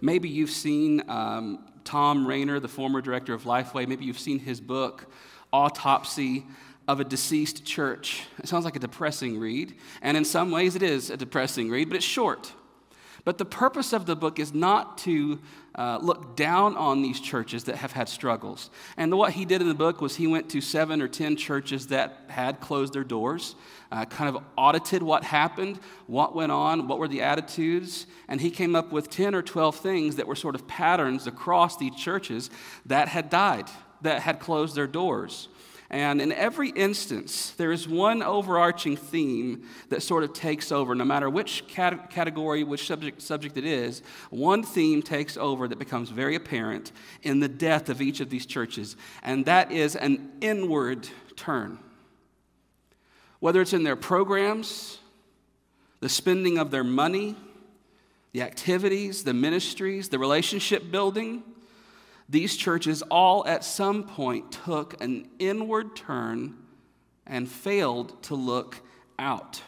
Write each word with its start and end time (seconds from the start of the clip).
Maybe 0.02 0.28
you've 0.30 0.50
seen 0.50 1.04
um, 1.10 1.68
Thom 1.84 2.28
Rainer, 2.28 2.60
the 2.60 2.68
former 2.68 3.02
director 3.02 3.34
of 3.34 3.44
Lifeway. 3.44 3.88
Maybe 3.88 4.06
you've 4.06 4.20
seen 4.20 4.40
his 4.40 4.62
book, 4.62 5.08
Autopsy 5.52 6.46
of 6.88 7.00
a 7.00 7.04
deceased 7.04 7.66
church. 7.66 8.24
It 8.40 8.48
sounds 8.48 8.66
like 8.66 8.76
a 8.76 8.80
depressing 8.80 9.40
read, 9.40 9.76
and 10.02 10.16
in 10.16 10.26
some 10.26 10.52
ways 10.52 10.76
it 10.76 10.84
is 10.84 11.10
a 11.10 11.18
depressing 11.18 11.70
read, 11.70 11.90
but 11.90 11.96
it's 11.96 12.06
short. 12.06 12.54
But 13.26 13.40
the 13.40 13.46
purpose 13.46 13.92
of 13.92 14.06
the 14.06 14.16
book 14.16 14.38
is 14.38 14.54
not 14.54 15.00
to 15.00 15.40
uh, 15.74 15.98
look 16.00 16.36
down 16.36 16.78
on 16.78 17.02
these 17.02 17.20
churches 17.20 17.64
that 17.64 17.76
have 17.78 17.92
had 17.92 18.08
struggles. 18.08 18.70
And 18.98 19.18
what 19.18 19.34
he 19.34 19.46
did 19.46 19.62
in 19.62 19.68
the 19.68 19.74
book 19.74 20.00
was 20.00 20.16
he 20.16 20.28
went 20.28 20.48
to 20.52 20.62
seven 20.62 21.02
or 21.02 21.08
ten 21.08 21.36
churches 21.36 21.88
that 21.88 22.26
had 22.28 22.62
closed 22.62 22.94
their 22.94 23.04
doors, 23.04 23.56
uh, 23.92 24.06
kind 24.06 24.34
of 24.34 24.44
audited 24.56 25.02
what 25.02 25.24
happened, 25.24 25.80
what 26.06 26.36
went 26.36 26.52
on, 26.52 26.88
what 26.88 27.00
were 27.00 27.08
the 27.08 27.24
attitudes, 27.24 28.06
and 28.28 28.40
he 28.40 28.52
came 28.52 28.76
up 28.76 28.92
with 28.92 29.10
10 29.10 29.34
or 29.34 29.42
12 29.42 29.76
things 29.76 30.16
that 30.18 30.28
were 30.28 30.36
sort 30.36 30.54
of 30.54 30.68
patterns 30.68 31.26
across 31.26 31.78
these 31.78 31.96
churches 31.96 32.52
that 32.86 33.08
had 33.08 33.32
died, 33.32 33.68
that 34.02 34.22
had 34.22 34.40
closed 34.40 34.76
their 34.76 34.88
doors. 34.88 35.50
And 35.90 36.20
in 36.20 36.32
every 36.32 36.70
instance, 36.70 37.52
there 37.52 37.72
is 37.72 37.88
one 37.88 38.24
overarching 38.24 38.98
theme 38.98 39.68
that 39.90 40.02
sort 40.02 40.24
of 40.24 40.34
takes 40.34 40.72
over. 40.72 40.96
No 40.96 41.06
matter 41.06 41.30
which 41.30 41.68
cat- 41.68 42.10
category, 42.10 42.64
which 42.64 42.88
subject, 42.88 43.22
subject 43.22 43.56
it 43.58 43.66
is, 43.66 44.02
one 44.32 44.64
theme 44.64 45.04
takes 45.04 45.38
over 45.38 45.68
that 45.68 45.78
becomes 45.78 46.10
very 46.10 46.36
apparent 46.36 46.92
in 47.22 47.40
the 47.40 47.48
death 47.48 47.90
of 47.90 48.02
each 48.02 48.20
of 48.20 48.30
these 48.30 48.46
churches, 48.48 48.96
and 49.22 49.46
that 49.46 49.72
is 49.72 49.96
an 49.96 50.32
inward 50.42 51.08
turn. 51.36 51.78
Whether 53.40 53.62
it's 53.62 53.74
in 53.74 53.84
their 53.84 53.96
programs, 53.96 54.98
the 56.00 56.10
spending 56.10 56.58
of 56.58 56.72
their 56.72 56.84
money, 56.84 57.36
the 58.32 58.42
activities, 58.42 59.24
the 59.24 59.34
ministries, 59.34 60.10
the 60.10 60.20
relationship 60.20 60.90
building, 60.90 61.44
these 62.28 62.56
churches 62.56 63.02
all 63.04 63.46
at 63.48 63.64
some 63.64 64.04
point 64.04 64.52
took 64.52 65.02
an 65.02 65.30
inward 65.40 65.96
turn 65.96 66.56
and 67.28 67.50
failed 67.50 68.22
to 68.24 68.36
look 68.36 68.82
out. 69.20 69.62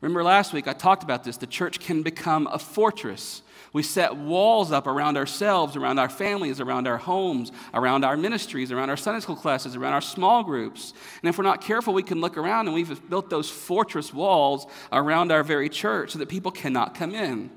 Remember 0.00 0.22
last 0.22 0.52
week 0.52 0.68
I 0.68 0.72
talked 0.72 1.02
about 1.02 1.24
this. 1.24 1.36
The 1.36 1.46
church 1.46 1.80
can 1.80 2.02
become 2.02 2.46
a 2.46 2.58
fortress. 2.58 3.42
We 3.72 3.82
set 3.82 4.16
walls 4.16 4.72
up 4.72 4.86
around 4.86 5.16
ourselves, 5.16 5.76
around 5.76 5.98
our 5.98 6.08
families, 6.08 6.60
around 6.60 6.86
our 6.86 6.96
homes, 6.96 7.52
around 7.74 8.04
our 8.04 8.16
ministries, 8.16 8.72
around 8.72 8.90
our 8.90 8.96
Sunday 8.96 9.20
school 9.20 9.36
classes, 9.36 9.76
around 9.76 9.92
our 9.92 10.00
small 10.00 10.42
groups. 10.42 10.94
And 11.20 11.28
if 11.28 11.36
we're 11.36 11.44
not 11.44 11.60
careful, 11.60 11.92
we 11.92 12.02
can 12.02 12.20
look 12.20 12.36
around 12.38 12.66
and 12.66 12.74
we've 12.74 13.10
built 13.10 13.28
those 13.28 13.50
fortress 13.50 14.14
walls 14.14 14.66
around 14.92 15.32
our 15.32 15.42
very 15.42 15.68
church 15.68 16.12
so 16.12 16.18
that 16.20 16.28
people 16.28 16.52
cannot 16.52 16.94
come 16.94 17.14
in. 17.14 17.50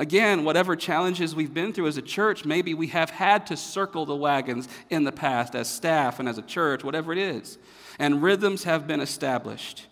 Again, 0.00 0.44
whatever 0.44 0.76
challenges 0.76 1.34
we've 1.34 1.52
been 1.52 1.74
through 1.74 1.88
as 1.88 1.98
a 1.98 2.02
church, 2.02 2.46
maybe 2.46 2.72
we 2.72 2.86
have 2.86 3.10
had 3.10 3.46
to 3.48 3.56
circle 3.56 4.06
the 4.06 4.16
wagons 4.16 4.66
in 4.88 5.04
the 5.04 5.12
past 5.12 5.54
as 5.54 5.68
staff 5.68 6.18
and 6.18 6.26
as 6.26 6.38
a 6.38 6.42
church, 6.42 6.82
whatever 6.82 7.12
it 7.12 7.18
is. 7.18 7.58
And 7.98 8.22
rhythms 8.22 8.64
have 8.64 8.86
been 8.86 9.00
established. 9.00 9.88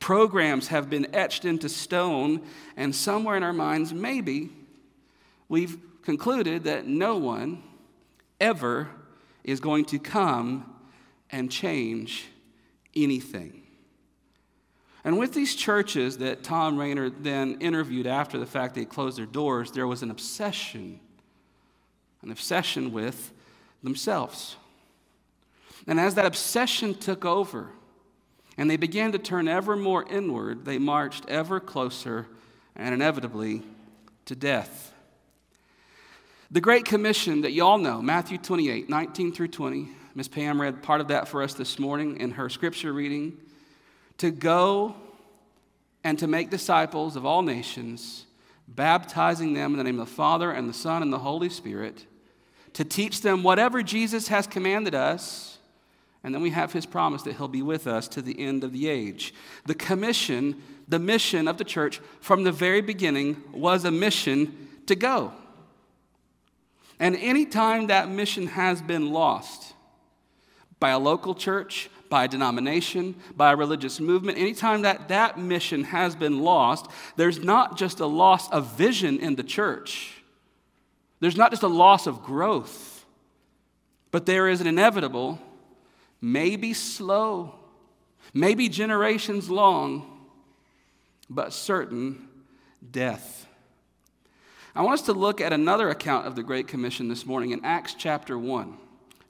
Programs 0.00 0.66
have 0.68 0.90
been 0.90 1.06
etched 1.14 1.44
into 1.44 1.68
stone, 1.68 2.42
and 2.76 2.92
somewhere 2.92 3.36
in 3.36 3.44
our 3.44 3.52
minds, 3.52 3.94
maybe 3.94 4.50
we've 5.48 5.78
concluded 6.02 6.64
that 6.64 6.88
no 6.88 7.16
one 7.16 7.62
ever 8.40 8.90
is 9.44 9.60
going 9.60 9.84
to 9.84 10.00
come 10.00 10.68
and 11.30 11.48
change 11.48 12.26
anything. 12.96 13.63
And 15.04 15.18
with 15.18 15.34
these 15.34 15.54
churches 15.54 16.18
that 16.18 16.42
Tom 16.42 16.78
Rainer 16.78 17.10
then 17.10 17.58
interviewed 17.60 18.06
after 18.06 18.38
the 18.38 18.46
fact 18.46 18.74
they 18.74 18.86
closed 18.86 19.18
their 19.18 19.26
doors, 19.26 19.70
there 19.70 19.86
was 19.86 20.02
an 20.02 20.10
obsession, 20.10 20.98
an 22.22 22.30
obsession 22.30 22.90
with 22.90 23.32
themselves. 23.82 24.56
And 25.86 26.00
as 26.00 26.14
that 26.14 26.24
obsession 26.24 26.94
took 26.94 27.26
over 27.26 27.68
and 28.56 28.70
they 28.70 28.78
began 28.78 29.12
to 29.12 29.18
turn 29.18 29.46
ever 29.46 29.76
more 29.76 30.10
inward, 30.10 30.64
they 30.64 30.78
marched 30.78 31.28
ever 31.28 31.60
closer 31.60 32.26
and 32.74 32.94
inevitably 32.94 33.62
to 34.24 34.34
death. 34.34 34.92
The 36.50 36.62
Great 36.62 36.86
Commission 36.86 37.42
that 37.42 37.52
you 37.52 37.62
all 37.62 37.78
know, 37.78 38.00
Matthew 38.00 38.38
28, 38.38 38.88
19 38.88 39.32
through 39.32 39.48
20, 39.48 39.88
Ms. 40.14 40.28
Pam 40.28 40.60
read 40.60 40.82
part 40.82 41.02
of 41.02 41.08
that 41.08 41.28
for 41.28 41.42
us 41.42 41.52
this 41.52 41.78
morning 41.78 42.18
in 42.20 42.30
her 42.30 42.48
scripture 42.48 42.92
reading 42.92 43.36
to 44.18 44.30
go 44.30 44.94
and 46.02 46.18
to 46.18 46.26
make 46.26 46.50
disciples 46.50 47.16
of 47.16 47.24
all 47.24 47.42
nations, 47.42 48.26
baptizing 48.68 49.54
them 49.54 49.72
in 49.72 49.78
the 49.78 49.84
name 49.84 49.98
of 49.98 50.08
the 50.08 50.14
Father 50.14 50.50
and 50.50 50.68
the 50.68 50.74
Son 50.74 51.02
and 51.02 51.12
the 51.12 51.18
Holy 51.18 51.48
Spirit, 51.48 52.06
to 52.74 52.84
teach 52.84 53.22
them 53.22 53.42
whatever 53.42 53.82
Jesus 53.82 54.28
has 54.28 54.46
commanded 54.46 54.94
us. 54.94 55.58
And 56.22 56.34
then 56.34 56.42
we 56.42 56.50
have 56.50 56.72
his 56.72 56.86
promise 56.86 57.22
that 57.22 57.36
he'll 57.36 57.48
be 57.48 57.62
with 57.62 57.86
us 57.86 58.08
to 58.08 58.22
the 58.22 58.38
end 58.40 58.64
of 58.64 58.72
the 58.72 58.88
age. 58.88 59.34
The 59.66 59.74
commission, 59.74 60.62
the 60.88 60.98
mission 60.98 61.46
of 61.46 61.58
the 61.58 61.64
church 61.64 62.00
from 62.20 62.44
the 62.44 62.52
very 62.52 62.80
beginning 62.80 63.42
was 63.52 63.84
a 63.84 63.90
mission 63.90 64.68
to 64.86 64.94
go. 64.94 65.32
And 66.98 67.16
anytime 67.16 67.88
that 67.88 68.08
mission 68.08 68.46
has 68.48 68.80
been 68.80 69.10
lost 69.10 69.74
by 70.80 70.90
a 70.90 70.98
local 70.98 71.34
church, 71.34 71.90
by 72.14 72.26
a 72.26 72.28
denomination, 72.28 73.16
by 73.36 73.50
a 73.50 73.56
religious 73.56 73.98
movement, 73.98 74.38
anytime 74.38 74.82
that 74.82 75.08
that 75.08 75.36
mission 75.36 75.82
has 75.82 76.14
been 76.14 76.38
lost, 76.38 76.86
there's 77.16 77.40
not 77.40 77.76
just 77.76 77.98
a 77.98 78.06
loss 78.06 78.48
of 78.52 78.76
vision 78.76 79.18
in 79.18 79.34
the 79.34 79.42
church, 79.42 80.22
there's 81.18 81.36
not 81.36 81.50
just 81.50 81.64
a 81.64 81.66
loss 81.66 82.06
of 82.06 82.22
growth, 82.22 83.04
but 84.12 84.26
there 84.26 84.48
is 84.48 84.60
an 84.60 84.68
inevitable, 84.68 85.40
maybe 86.20 86.72
slow, 86.72 87.56
maybe 88.32 88.68
generations 88.68 89.50
long, 89.50 90.28
but 91.28 91.52
certain 91.52 92.28
death. 92.92 93.48
I 94.72 94.82
want 94.82 95.00
us 95.00 95.06
to 95.06 95.12
look 95.12 95.40
at 95.40 95.52
another 95.52 95.90
account 95.90 96.28
of 96.28 96.36
the 96.36 96.44
Great 96.44 96.68
Commission 96.68 97.08
this 97.08 97.26
morning 97.26 97.50
in 97.50 97.64
Acts 97.64 97.92
chapter 97.92 98.38
1. 98.38 98.78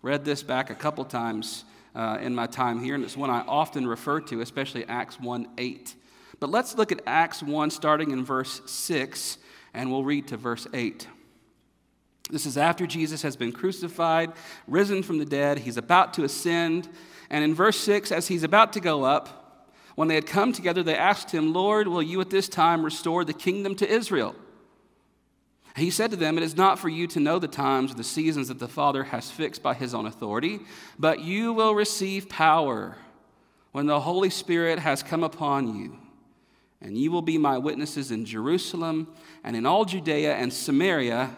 Read 0.03 0.27
this 0.27 0.43
back 0.43 0.69
a 0.69 0.75
couple 0.75 1.07
times 1.07 1.65
uh, 1.95 2.19
in 2.21 2.35
my 2.35 2.47
time 2.47 2.83
here, 2.83 2.95
and 2.95 3.05
it's 3.05 3.17
one 3.17 3.31
I 3.31 3.41
often 3.41 3.87
refer 3.87 4.21
to, 4.23 4.41
especially 4.41 4.85
Acts 4.87 5.21
1 5.21 5.49
8. 5.59 5.95
But 6.41 6.51
let's 6.51 6.77
look 6.77 6.93
at 6.93 7.01
Acts 7.07 7.43
1, 7.43 7.71
starting 7.71 8.11
in 8.11 8.25
verse 8.25 8.61
6, 8.67 9.39
and 9.73 9.91
we'll 9.91 10.05
read 10.05 10.29
to 10.29 10.37
verse 10.37 10.67
8. 10.75 11.07
This 12.31 12.47
is 12.47 12.57
after 12.57 12.87
Jesus 12.87 13.23
has 13.23 13.37
been 13.37 13.53
crucified, 13.53 14.33
risen 14.67 15.03
from 15.03 15.19
the 15.19 15.25
dead. 15.25 15.59
He's 15.59 15.77
about 15.77 16.15
to 16.15 16.25
ascend. 16.25 16.89
And 17.31 17.45
in 17.45 17.55
verse 17.55 17.79
6, 17.79 18.11
as 18.13 18.29
he's 18.29 18.43
about 18.43 18.73
to 18.73 18.81
go 18.81 19.05
up, 19.05 19.71
when 19.95 20.09
they 20.09 20.15
had 20.15 20.27
come 20.27 20.53
together, 20.53 20.83
they 20.83 20.97
asked 20.97 21.31
him, 21.31 21.53
Lord, 21.53 21.87
will 21.87 22.03
you 22.03 22.21
at 22.21 22.31
this 22.31 22.49
time 22.49 22.85
restore 22.85 23.25
the 23.25 23.33
kingdom 23.33 23.75
to 23.77 23.89
Israel? 23.89 24.35
He 25.77 25.91
said 25.91 26.11
to 26.13 26.17
them, 26.17 26.39
It 26.39 26.45
is 26.45 26.57
not 26.57 26.79
for 26.79 26.89
you 26.89 27.07
to 27.09 27.21
know 27.21 27.39
the 27.39 27.49
times 27.49 27.93
or 27.93 27.97
the 27.97 28.05
seasons 28.05 28.49
that 28.49 28.61
the 28.61 28.69
Father 28.69 29.05
has 29.05 29.31
fixed 29.31 29.63
by 29.63 29.75
his 29.75 29.93
own 29.93 30.07
authority, 30.07 30.61
but 30.99 31.21
you 31.21 31.53
will 31.53 31.75
receive 31.75 32.29
power 32.29 32.97
when 33.73 33.87
the 33.87 34.01
Holy 34.01 34.31
Spirit 34.31 34.79
has 34.79 35.03
come 35.03 35.25
upon 35.25 35.77
you. 35.77 35.99
And 36.81 36.97
you 36.97 37.11
will 37.11 37.23
be 37.23 37.39
my 37.39 37.59
witnesses 37.59 38.11
in 38.11 38.25
Jerusalem 38.25 39.09
and 39.43 39.57
in 39.57 39.67
all 39.67 39.85
Judea 39.85 40.35
and 40.35 40.53
Samaria 40.53 41.35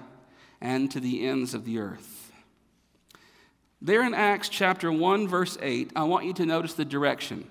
and 0.60 0.90
to 0.90 1.00
the 1.00 1.26
ends 1.26 1.54
of 1.54 1.64
the 1.64 1.78
earth. 1.78 2.32
There 3.80 4.02
in 4.02 4.12
Acts 4.12 4.48
chapter 4.48 4.90
1, 4.90 5.28
verse 5.28 5.56
8, 5.62 5.92
I 5.94 6.04
want 6.04 6.26
you 6.26 6.32
to 6.34 6.46
notice 6.46 6.74
the 6.74 6.84
direction. 6.84 7.48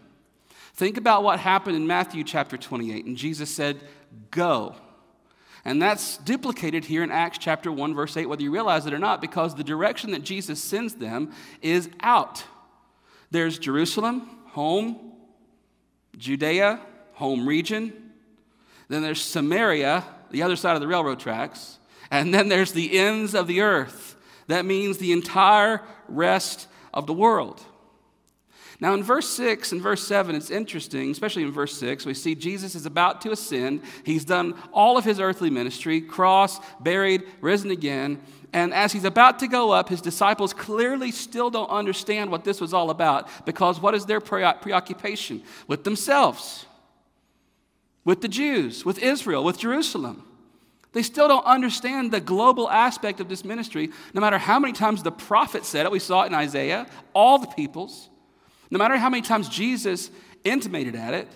Think 0.73 0.97
about 0.97 1.23
what 1.23 1.39
happened 1.39 1.77
in 1.77 1.87
Matthew 1.87 2.23
chapter 2.23 2.57
28, 2.57 3.05
and 3.05 3.15
Jesus 3.15 3.49
said, 3.49 3.79
Go. 4.29 4.75
And 5.65 5.81
that's 5.81 6.17
duplicated 6.17 6.85
here 6.85 7.01
in 7.03 7.09
Acts 7.11 7.39
chapter 7.39 7.71
1, 7.71 7.95
verse 7.95 8.15
8, 8.15 8.27
whether 8.27 8.43
you 8.43 8.51
realize 8.51 8.85
it 8.85 8.93
or 8.93 8.99
not, 8.99 9.19
because 9.19 9.55
the 9.55 9.63
direction 9.63 10.11
that 10.11 10.23
Jesus 10.23 10.61
sends 10.61 10.93
them 10.93 11.33
is 11.61 11.89
out. 12.01 12.43
There's 13.31 13.57
Jerusalem, 13.57 14.29
home, 14.49 15.13
Judea, 16.15 16.79
home 17.13 17.47
region. 17.47 18.11
Then 18.89 19.01
there's 19.01 19.21
Samaria, 19.21 20.03
the 20.29 20.43
other 20.43 20.55
side 20.55 20.75
of 20.75 20.81
the 20.81 20.87
railroad 20.87 21.19
tracks. 21.19 21.79
And 22.11 22.31
then 22.31 22.47
there's 22.47 22.71
the 22.71 22.99
ends 22.99 23.33
of 23.33 23.47
the 23.47 23.61
earth. 23.61 24.15
That 24.47 24.65
means 24.65 24.99
the 24.99 25.11
entire 25.11 25.81
rest 26.07 26.67
of 26.93 27.07
the 27.07 27.13
world. 27.13 27.63
Now, 28.79 28.93
in 28.93 29.03
verse 29.03 29.29
6 29.29 29.71
and 29.71 29.81
verse 29.81 30.05
7, 30.05 30.35
it's 30.35 30.49
interesting, 30.49 31.11
especially 31.11 31.43
in 31.43 31.51
verse 31.51 31.77
6, 31.77 32.05
we 32.05 32.13
see 32.13 32.35
Jesus 32.35 32.75
is 32.75 32.85
about 32.85 33.21
to 33.21 33.31
ascend. 33.31 33.81
He's 34.03 34.25
done 34.25 34.53
all 34.73 34.97
of 34.97 35.05
his 35.05 35.19
earthly 35.19 35.49
ministry 35.49 36.01
cross, 36.01 36.59
buried, 36.81 37.23
risen 37.39 37.71
again. 37.71 38.21
And 38.51 38.73
as 38.73 38.91
he's 38.91 39.05
about 39.05 39.39
to 39.39 39.47
go 39.47 39.71
up, 39.71 39.89
his 39.89 40.01
disciples 40.01 40.53
clearly 40.53 41.11
still 41.11 41.49
don't 41.49 41.69
understand 41.69 42.31
what 42.31 42.43
this 42.43 42.59
was 42.59 42.73
all 42.73 42.89
about 42.89 43.29
because 43.45 43.81
what 43.81 43.95
is 43.95 44.05
their 44.05 44.19
preoccupation? 44.21 45.43
With 45.67 45.83
themselves, 45.83 46.65
with 48.03 48.21
the 48.21 48.27
Jews, 48.27 48.85
with 48.85 48.99
Israel, 48.99 49.43
with 49.43 49.57
Jerusalem. 49.57 50.23
They 50.93 51.03
still 51.03 51.27
don't 51.27 51.45
understand 51.45 52.11
the 52.11 52.21
global 52.21 52.69
aspect 52.69 53.19
of 53.19 53.27
this 53.27 53.43
ministry, 53.43 53.89
no 54.13 54.21
matter 54.21 54.37
how 54.37 54.59
many 54.59 54.71
times 54.71 55.03
the 55.03 55.11
prophet 55.11 55.65
said 55.65 55.85
it. 55.85 55.91
We 55.91 55.99
saw 55.99 56.23
it 56.23 56.27
in 56.27 56.33
Isaiah, 56.33 56.87
all 57.13 57.37
the 57.37 57.47
peoples. 57.47 58.09
No 58.69 58.77
matter 58.77 58.97
how 58.97 59.09
many 59.09 59.21
times 59.21 59.49
Jesus 59.49 60.09
intimated 60.43 60.95
at 60.95 61.13
it, 61.13 61.27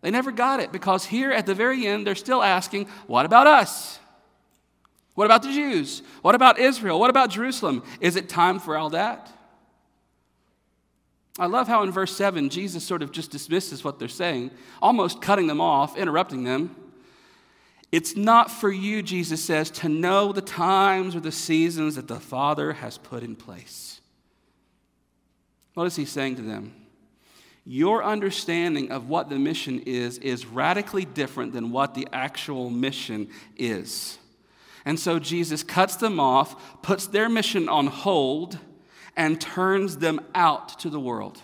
they 0.00 0.10
never 0.10 0.32
got 0.32 0.60
it 0.60 0.72
because 0.72 1.04
here 1.04 1.30
at 1.30 1.46
the 1.46 1.54
very 1.54 1.86
end, 1.86 2.06
they're 2.06 2.14
still 2.14 2.42
asking, 2.42 2.86
What 3.06 3.24
about 3.24 3.46
us? 3.46 3.98
What 5.14 5.26
about 5.26 5.42
the 5.42 5.52
Jews? 5.52 6.02
What 6.22 6.34
about 6.34 6.58
Israel? 6.58 6.98
What 6.98 7.10
about 7.10 7.30
Jerusalem? 7.30 7.82
Is 8.00 8.16
it 8.16 8.28
time 8.28 8.58
for 8.58 8.76
all 8.76 8.90
that? 8.90 9.30
I 11.38 11.46
love 11.46 11.66
how 11.66 11.82
in 11.82 11.90
verse 11.90 12.14
7, 12.14 12.50
Jesus 12.50 12.84
sort 12.84 13.02
of 13.02 13.10
just 13.10 13.30
dismisses 13.30 13.84
what 13.84 13.98
they're 13.98 14.08
saying, 14.08 14.50
almost 14.80 15.22
cutting 15.22 15.46
them 15.46 15.60
off, 15.60 15.96
interrupting 15.96 16.44
them. 16.44 16.76
It's 17.90 18.16
not 18.16 18.50
for 18.50 18.70
you, 18.70 19.02
Jesus 19.02 19.42
says, 19.42 19.70
to 19.70 19.88
know 19.88 20.32
the 20.32 20.40
times 20.40 21.14
or 21.14 21.20
the 21.20 21.32
seasons 21.32 21.96
that 21.96 22.08
the 22.08 22.20
Father 22.20 22.72
has 22.74 22.96
put 22.96 23.22
in 23.22 23.36
place. 23.36 23.91
What 25.74 25.86
is 25.86 25.96
he 25.96 26.04
saying 26.04 26.36
to 26.36 26.42
them? 26.42 26.74
Your 27.64 28.02
understanding 28.02 28.90
of 28.90 29.08
what 29.08 29.28
the 29.28 29.38
mission 29.38 29.80
is 29.80 30.18
is 30.18 30.46
radically 30.46 31.04
different 31.04 31.52
than 31.52 31.70
what 31.70 31.94
the 31.94 32.08
actual 32.12 32.70
mission 32.70 33.28
is. 33.56 34.18
And 34.84 34.98
so 34.98 35.18
Jesus 35.20 35.62
cuts 35.62 35.96
them 35.96 36.18
off, 36.18 36.82
puts 36.82 37.06
their 37.06 37.28
mission 37.28 37.68
on 37.68 37.86
hold, 37.86 38.58
and 39.16 39.40
turns 39.40 39.98
them 39.98 40.20
out 40.34 40.80
to 40.80 40.90
the 40.90 40.98
world. 40.98 41.40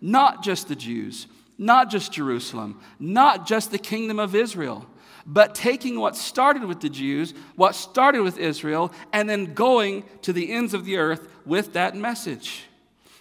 Not 0.00 0.42
just 0.42 0.68
the 0.68 0.76
Jews, 0.76 1.26
not 1.58 1.90
just 1.90 2.12
Jerusalem, 2.12 2.80
not 2.98 3.46
just 3.46 3.70
the 3.70 3.78
kingdom 3.78 4.18
of 4.18 4.34
Israel, 4.34 4.86
but 5.26 5.54
taking 5.54 5.98
what 5.98 6.16
started 6.16 6.64
with 6.64 6.80
the 6.80 6.88
Jews, 6.88 7.34
what 7.56 7.74
started 7.74 8.22
with 8.22 8.38
Israel, 8.38 8.92
and 9.12 9.28
then 9.28 9.52
going 9.54 10.04
to 10.22 10.32
the 10.32 10.52
ends 10.52 10.72
of 10.72 10.84
the 10.84 10.96
earth 10.96 11.28
with 11.44 11.74
that 11.74 11.96
message. 11.96 12.64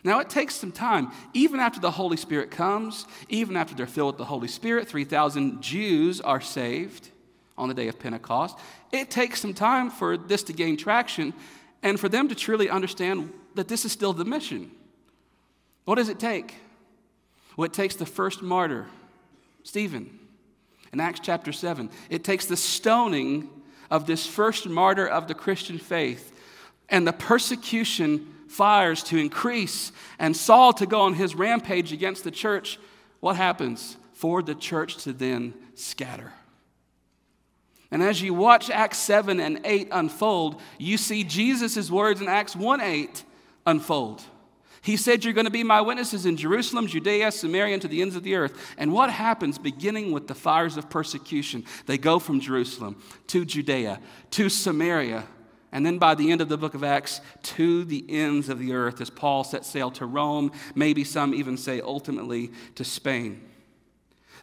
Now, 0.06 0.20
it 0.20 0.30
takes 0.30 0.54
some 0.54 0.72
time. 0.72 1.12
Even 1.34 1.60
after 1.60 1.80
the 1.80 1.90
Holy 1.90 2.16
Spirit 2.16 2.52
comes, 2.52 3.08
even 3.28 3.58
after 3.58 3.74
they're 3.74 3.88
filled 3.88 4.14
with 4.14 4.18
the 4.20 4.26
Holy 4.26 4.48
Spirit, 4.48 4.88
3,000 4.88 5.64
Jews 5.64 6.22
are 6.22 6.40
saved 6.40 7.10
on 7.58 7.70
the 7.70 7.74
day 7.74 7.88
of 7.88 7.98
Pentecost. 7.98 8.56
It 8.92 9.10
takes 9.10 9.42
some 9.42 9.56
time 9.56 9.90
for 9.90 10.16
this 10.16 10.44
to 10.44 10.54
gain 10.54 10.78
traction 10.78 11.34
and 11.82 12.00
for 12.00 12.08
them 12.08 12.28
to 12.28 12.36
truly 12.36 12.70
understand 12.70 13.34
that 13.56 13.68
this 13.68 13.84
is 13.84 13.92
still 13.92 14.14
the 14.14 14.26
mission. 14.26 14.70
What 15.86 15.96
does 15.96 16.10
it 16.10 16.20
take? 16.20 16.54
Well, 17.58 17.66
it 17.66 17.74
takes 17.74 17.96
the 17.96 18.06
first 18.06 18.44
martyr, 18.44 18.86
Stephen, 19.64 20.20
in 20.94 21.00
Acts 21.00 21.22
chapter 21.24 21.52
7. 21.52 21.90
It 22.12 22.24
takes 22.24 22.46
the 22.46 22.58
stoning 22.58 23.50
of 23.90 24.06
this 24.06 24.28
first 24.28 24.68
martyr 24.68 25.08
of 25.08 25.28
the 25.28 25.34
Christian 25.34 25.80
faith 25.80 26.32
and 26.90 27.08
the 27.08 27.14
persecution 27.14 28.35
fires 28.56 29.04
to 29.04 29.18
increase 29.18 29.92
and 30.18 30.36
Saul 30.36 30.74
to 30.74 30.86
go 30.86 31.02
on 31.02 31.14
his 31.14 31.36
rampage 31.36 31.92
against 31.92 32.24
the 32.24 32.32
church, 32.32 32.80
what 33.20 33.36
happens? 33.36 33.98
For 34.14 34.42
the 34.42 34.56
church 34.56 35.04
to 35.04 35.14
then 35.14 35.54
scatter. 35.76 36.32
And 37.92 38.02
as 38.02 38.22
you 38.22 38.34
watch 38.34 38.70
Acts 38.70 38.98
7 38.98 39.40
and 39.40 39.62
8 39.64 39.90
unfold, 39.92 40.62
you 40.78 40.98
see 40.98 41.24
Jesus' 41.24 41.92
words 41.92 42.22
in 42.22 42.28
Acts 42.28 42.56
1 42.56 42.82
8 42.82 43.24
unfold. 43.66 44.24
He 44.82 44.98
said, 44.98 45.24
You're 45.24 45.34
going 45.34 45.46
to 45.46 45.52
be 45.52 45.64
my 45.64 45.82
witnesses 45.82 46.26
in 46.26 46.38
Jerusalem, 46.38 46.88
Judea, 46.88 47.32
Samaria, 47.32 47.74
and 47.74 47.82
to 47.82 47.88
the 47.88 48.02
ends 48.02 48.16
of 48.16 48.24
the 48.24 48.36
earth. 48.36 48.76
And 48.78 48.94
what 48.94 49.10
happens 49.10 49.58
beginning 49.58 50.12
with 50.12 50.28
the 50.28 50.36
fires 50.36 50.78
of 50.78 50.90
persecution? 50.90 51.66
They 51.88 51.98
go 51.98 52.20
from 52.20 52.40
Jerusalem 52.40 53.02
to 53.28 53.46
Judea 53.46 54.00
to 54.32 54.50
Samaria 54.50 55.26
and 55.76 55.86
then 55.86 55.98
by 55.98 56.16
the 56.16 56.32
end 56.32 56.40
of 56.40 56.48
the 56.48 56.58
book 56.58 56.74
of 56.74 56.86
Acts, 56.86 57.20
to 57.44 57.84
the 57.84 58.06
ends 58.08 58.48
of 58.48 58.60
the 58.60 58.72
earth 58.72 59.02
as 59.02 59.10
Paul 59.10 59.44
set 59.44 59.66
sail 59.66 59.92
to 59.92 60.06
Rome, 60.06 60.54
maybe 60.74 61.04
some 61.04 61.34
even 61.34 61.58
say 61.58 61.82
ultimately 61.82 62.54
to 62.76 62.86
Spain. 62.86 63.42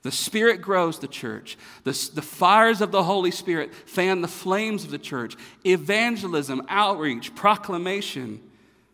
The 0.02 0.10
Spirit 0.10 0.60
grows 0.60 0.98
the 0.98 1.08
church. 1.08 1.56
The, 1.84 2.10
the 2.12 2.20
fires 2.20 2.82
of 2.82 2.92
the 2.92 3.04
Holy 3.04 3.30
Spirit 3.30 3.74
fan 3.74 4.20
the 4.20 4.28
flames 4.28 4.84
of 4.84 4.90
the 4.90 4.98
church. 4.98 5.34
Evangelism, 5.64 6.66
outreach, 6.68 7.34
proclamation 7.34 8.38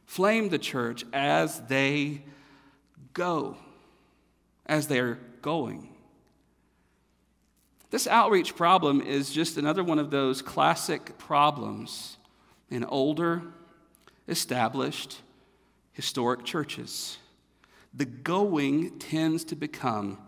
flame 0.06 0.49
the 0.49 0.61
church 0.61 1.05
as 1.12 1.61
they 1.62 2.23
go, 3.14 3.56
as 4.64 4.87
they're 4.87 5.19
going. 5.43 5.88
This 7.91 8.06
outreach 8.06 8.55
problem 8.55 9.00
is 9.00 9.32
just 9.32 9.56
another 9.56 9.82
one 9.82 9.99
of 9.99 10.12
those 10.12 10.41
classic 10.41 11.19
problems 11.19 12.14
in 12.70 12.85
older, 12.85 13.43
established, 14.26 15.20
historic 15.93 16.44
churches. 16.44 17.19
The 17.94 18.05
going 18.05 18.99
tends 18.99 19.44
to 19.44 19.56
become 19.56 20.19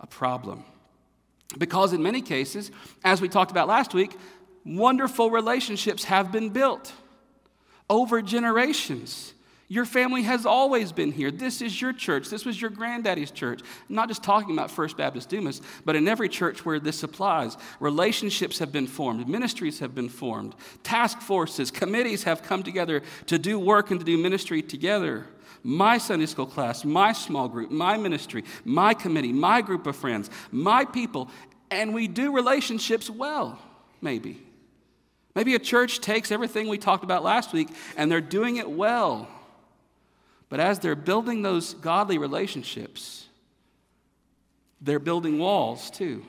a 0.00 0.06
problem. 0.06 0.64
Because 1.58 1.92
in 1.92 2.02
many 2.02 2.20
cases, 2.20 2.70
as 3.04 3.20
we 3.20 3.28
talked 3.28 3.50
about 3.50 3.68
last 3.68 3.94
week, 3.94 4.16
wonderful 4.64 5.30
relationships 5.30 6.04
have 6.04 6.32
been 6.32 6.48
built 6.48 6.92
over 7.88 8.22
generations. 8.22 9.33
Your 9.68 9.86
family 9.86 10.22
has 10.22 10.44
always 10.44 10.92
been 10.92 11.10
here. 11.10 11.30
This 11.30 11.62
is 11.62 11.80
your 11.80 11.94
church. 11.94 12.28
This 12.28 12.44
was 12.44 12.60
your 12.60 12.70
granddaddy's 12.70 13.30
church. 13.30 13.60
I'm 13.88 13.94
not 13.94 14.08
just 14.08 14.22
talking 14.22 14.52
about 14.52 14.70
First 14.70 14.96
Baptist 14.96 15.30
Dumas, 15.30 15.62
but 15.84 15.96
in 15.96 16.06
every 16.06 16.28
church 16.28 16.66
where 16.66 16.78
this 16.78 17.02
applies, 17.02 17.56
relationships 17.80 18.58
have 18.58 18.72
been 18.72 18.86
formed, 18.86 19.26
ministries 19.26 19.78
have 19.78 19.94
been 19.94 20.10
formed, 20.10 20.54
task 20.82 21.20
forces, 21.20 21.70
committees 21.70 22.24
have 22.24 22.42
come 22.42 22.62
together 22.62 23.02
to 23.26 23.38
do 23.38 23.58
work 23.58 23.90
and 23.90 24.00
to 24.00 24.06
do 24.06 24.18
ministry 24.18 24.60
together. 24.60 25.26
My 25.62 25.96
Sunday 25.96 26.26
school 26.26 26.46
class, 26.46 26.84
my 26.84 27.12
small 27.12 27.48
group, 27.48 27.70
my 27.70 27.96
ministry, 27.96 28.44
my 28.66 28.92
committee, 28.92 29.32
my 29.32 29.62
group 29.62 29.86
of 29.86 29.96
friends, 29.96 30.28
my 30.52 30.84
people, 30.84 31.30
and 31.70 31.94
we 31.94 32.06
do 32.06 32.34
relationships 32.34 33.08
well, 33.08 33.58
maybe. 34.02 34.42
Maybe 35.34 35.54
a 35.54 35.58
church 35.58 36.00
takes 36.00 36.30
everything 36.30 36.68
we 36.68 36.76
talked 36.78 37.02
about 37.02 37.24
last 37.24 37.52
week 37.54 37.68
and 37.96 38.12
they're 38.12 38.20
doing 38.20 38.56
it 38.56 38.70
well. 38.70 39.26
But 40.48 40.60
as 40.60 40.78
they're 40.78 40.94
building 40.94 41.42
those 41.42 41.74
godly 41.74 42.18
relationships, 42.18 43.26
they're 44.80 44.98
building 44.98 45.38
walls 45.38 45.90
too. 45.90 46.24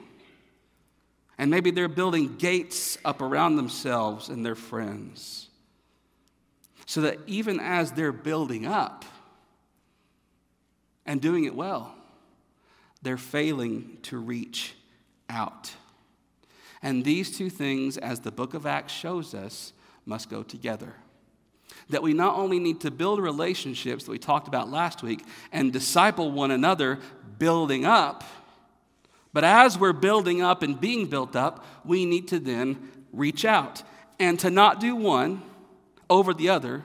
And 1.38 1.52
maybe 1.52 1.72
they're 1.72 1.88
building 1.88 2.38
gates 2.38 2.98
up 3.04 3.22
around 3.22 3.58
themselves 3.58 4.30
and 4.30 4.46
their 4.46 4.56
friends. 4.56 5.50
So 6.86 7.02
that 7.02 7.18
even 7.28 7.60
as 7.60 7.92
they're 7.92 8.14
building 8.14 8.66
up 8.66 9.04
and 11.06 11.22
doing 11.22 11.44
it 11.44 11.56
well, 11.56 11.94
they're 13.02 13.18
failing 13.18 13.98
to 14.04 14.18
reach 14.18 14.76
out. 15.30 15.74
And 16.82 17.04
these 17.04 17.36
two 17.36 17.50
things, 17.50 17.98
as 17.98 18.22
the 18.22 18.32
book 18.32 18.54
of 18.54 18.66
Acts 18.66 18.94
shows 18.94 19.34
us, 19.34 19.74
must 20.06 20.30
go 20.30 20.44
together 20.44 20.96
that 21.90 22.02
we 22.02 22.14
not 22.14 22.36
only 22.36 22.60
need 22.60 22.82
to 22.82 22.92
build 22.92 23.20
relationships 23.20 24.06
that 24.06 24.12
we 24.12 24.18
talked 24.18 24.48
about 24.48 24.70
last 24.70 25.04
week 25.04 25.24
and 25.52 25.72
disciple 25.72 26.32
one 26.32 26.52
another, 26.52 27.00
building 27.38 27.86
up, 27.86 28.24
but 29.34 29.44
as 29.44 29.78
we're 29.78 29.94
building 29.94 30.42
up 30.42 30.64
and 30.64 30.80
being 30.80 31.08
built 31.08 31.36
up, 31.36 31.66
we 31.84 32.06
need 32.06 32.28
to 32.30 32.40
then 32.40 32.78
reach 33.12 33.44
out. 33.46 33.84
And 34.20 34.40
to 34.40 34.50
not 34.50 34.80
do 34.80 34.96
one 34.96 35.42
over 36.10 36.34
the 36.34 36.50
other 36.50 36.84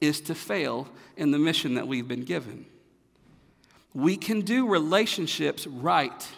is 0.00 0.20
to 0.22 0.34
fail 0.34 0.88
in 1.16 1.32
the 1.32 1.38
mission 1.38 1.74
that 1.74 1.88
we've 1.88 2.06
been 2.06 2.24
given. 2.24 2.64
We 3.92 4.16
can 4.16 4.42
do 4.42 4.68
relationships 4.68 5.66
right 5.66 6.28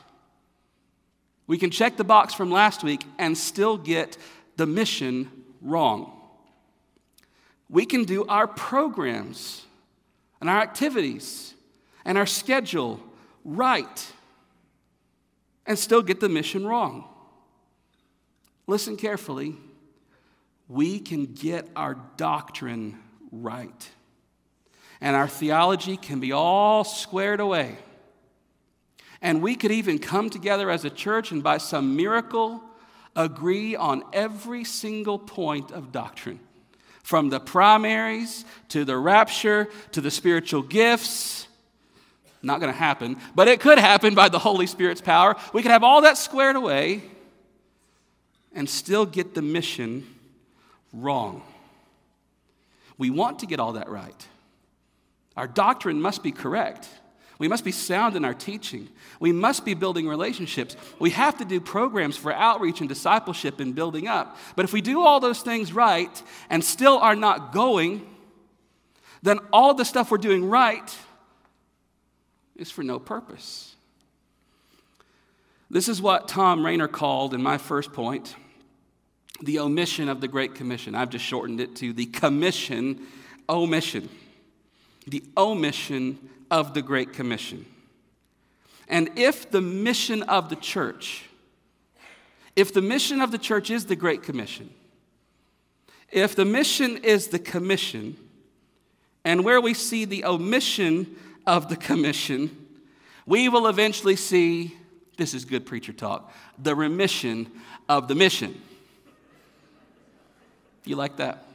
We 1.46 1.58
can 1.58 1.70
check 1.70 1.96
the 1.98 2.04
box 2.04 2.32
from 2.32 2.50
last 2.50 2.82
week 2.82 3.04
and 3.18 3.36
still 3.36 3.76
get 3.76 4.16
the 4.56 4.66
mission 4.66 5.30
wrong. 5.60 6.18
We 7.72 7.86
can 7.86 8.04
do 8.04 8.26
our 8.26 8.46
programs 8.46 9.64
and 10.42 10.50
our 10.50 10.60
activities 10.60 11.54
and 12.04 12.18
our 12.18 12.26
schedule 12.26 13.00
right 13.46 14.12
and 15.64 15.78
still 15.78 16.02
get 16.02 16.20
the 16.20 16.28
mission 16.28 16.66
wrong. 16.66 17.08
Listen 18.66 18.98
carefully. 18.98 19.56
We 20.68 21.00
can 21.00 21.24
get 21.24 21.66
our 21.74 21.96
doctrine 22.18 22.98
right, 23.30 23.90
and 25.00 25.16
our 25.16 25.28
theology 25.28 25.96
can 25.96 26.20
be 26.20 26.32
all 26.32 26.84
squared 26.84 27.40
away. 27.40 27.78
And 29.22 29.40
we 29.40 29.54
could 29.54 29.70
even 29.70 29.98
come 29.98 30.28
together 30.28 30.70
as 30.70 30.84
a 30.84 30.90
church 30.90 31.32
and 31.32 31.42
by 31.42 31.58
some 31.58 31.96
miracle 31.96 32.62
agree 33.16 33.76
on 33.76 34.02
every 34.12 34.64
single 34.64 35.18
point 35.18 35.70
of 35.70 35.90
doctrine 35.90 36.40
from 37.02 37.30
the 37.30 37.40
primaries 37.40 38.44
to 38.68 38.84
the 38.84 38.96
rapture 38.96 39.68
to 39.92 40.00
the 40.00 40.10
spiritual 40.10 40.62
gifts. 40.62 41.46
Not 42.42 42.60
going 42.60 42.72
to 42.72 42.78
happen, 42.78 43.16
but 43.34 43.48
it 43.48 43.60
could 43.60 43.78
happen 43.78 44.14
by 44.14 44.28
the 44.28 44.38
Holy 44.38 44.66
Spirit's 44.66 45.00
power. 45.00 45.36
We 45.52 45.62
could 45.62 45.70
have 45.70 45.84
all 45.84 46.02
that 46.02 46.18
squared 46.18 46.56
away 46.56 47.02
and 48.52 48.68
still 48.68 49.06
get 49.06 49.34
the 49.34 49.42
mission 49.42 50.06
wrong. 50.92 51.42
We 52.98 53.10
want 53.10 53.40
to 53.40 53.46
get 53.46 53.60
all 53.60 53.74
that 53.74 53.88
right. 53.88 54.28
Our 55.36 55.46
doctrine 55.46 56.00
must 56.00 56.22
be 56.22 56.32
correct. 56.32 56.88
We 57.42 57.48
must 57.48 57.64
be 57.64 57.72
sound 57.72 58.14
in 58.14 58.24
our 58.24 58.34
teaching. 58.34 58.88
We 59.18 59.32
must 59.32 59.64
be 59.64 59.74
building 59.74 60.06
relationships. 60.06 60.76
We 61.00 61.10
have 61.10 61.38
to 61.38 61.44
do 61.44 61.60
programs 61.60 62.16
for 62.16 62.32
outreach 62.32 62.78
and 62.78 62.88
discipleship 62.88 63.58
and 63.58 63.74
building 63.74 64.06
up. 64.06 64.36
But 64.54 64.64
if 64.64 64.72
we 64.72 64.80
do 64.80 65.02
all 65.02 65.18
those 65.18 65.42
things 65.42 65.72
right 65.72 66.22
and 66.50 66.62
still 66.62 66.98
are 66.98 67.16
not 67.16 67.52
going, 67.52 68.06
then 69.24 69.40
all 69.52 69.74
the 69.74 69.84
stuff 69.84 70.12
we're 70.12 70.18
doing 70.18 70.48
right 70.48 70.96
is 72.54 72.70
for 72.70 72.84
no 72.84 73.00
purpose. 73.00 73.74
This 75.68 75.88
is 75.88 76.00
what 76.00 76.28
Tom 76.28 76.64
Rainer 76.64 76.86
called, 76.86 77.34
in 77.34 77.42
my 77.42 77.58
first 77.58 77.92
point, 77.92 78.36
the 79.42 79.58
omission 79.58 80.08
of 80.08 80.20
the 80.20 80.28
Great 80.28 80.54
Commission. 80.54 80.94
I've 80.94 81.10
just 81.10 81.24
shortened 81.24 81.60
it 81.60 81.74
to 81.74 81.92
the 81.92 82.06
commission 82.06 83.04
omission. 83.48 84.08
The 85.08 85.24
omission 85.36 86.30
of 86.52 86.74
the 86.74 86.82
Great 86.82 87.14
Commission. 87.14 87.64
And 88.86 89.08
if 89.16 89.50
the 89.50 89.62
mission 89.62 90.22
of 90.24 90.50
the 90.50 90.56
church, 90.56 91.24
if 92.54 92.74
the 92.74 92.82
mission 92.82 93.22
of 93.22 93.32
the 93.32 93.38
church 93.38 93.70
is 93.70 93.86
the 93.86 93.96
Great 93.96 94.22
Commission, 94.22 94.68
if 96.10 96.36
the 96.36 96.44
mission 96.44 96.98
is 96.98 97.28
the 97.28 97.38
commission, 97.38 98.18
and 99.24 99.44
where 99.44 99.62
we 99.62 99.72
see 99.72 100.04
the 100.04 100.26
omission 100.26 101.16
of 101.46 101.70
the 101.70 101.76
commission, 101.76 102.54
we 103.24 103.48
will 103.48 103.66
eventually 103.66 104.16
see 104.16 104.76
this 105.16 105.32
is 105.32 105.46
good 105.46 105.64
preacher 105.64 105.92
talk 105.92 106.32
the 106.58 106.74
remission 106.74 107.50
of 107.88 108.08
the 108.08 108.14
mission. 108.14 108.60
You 110.84 110.96
like 110.96 111.16
that? 111.16 111.46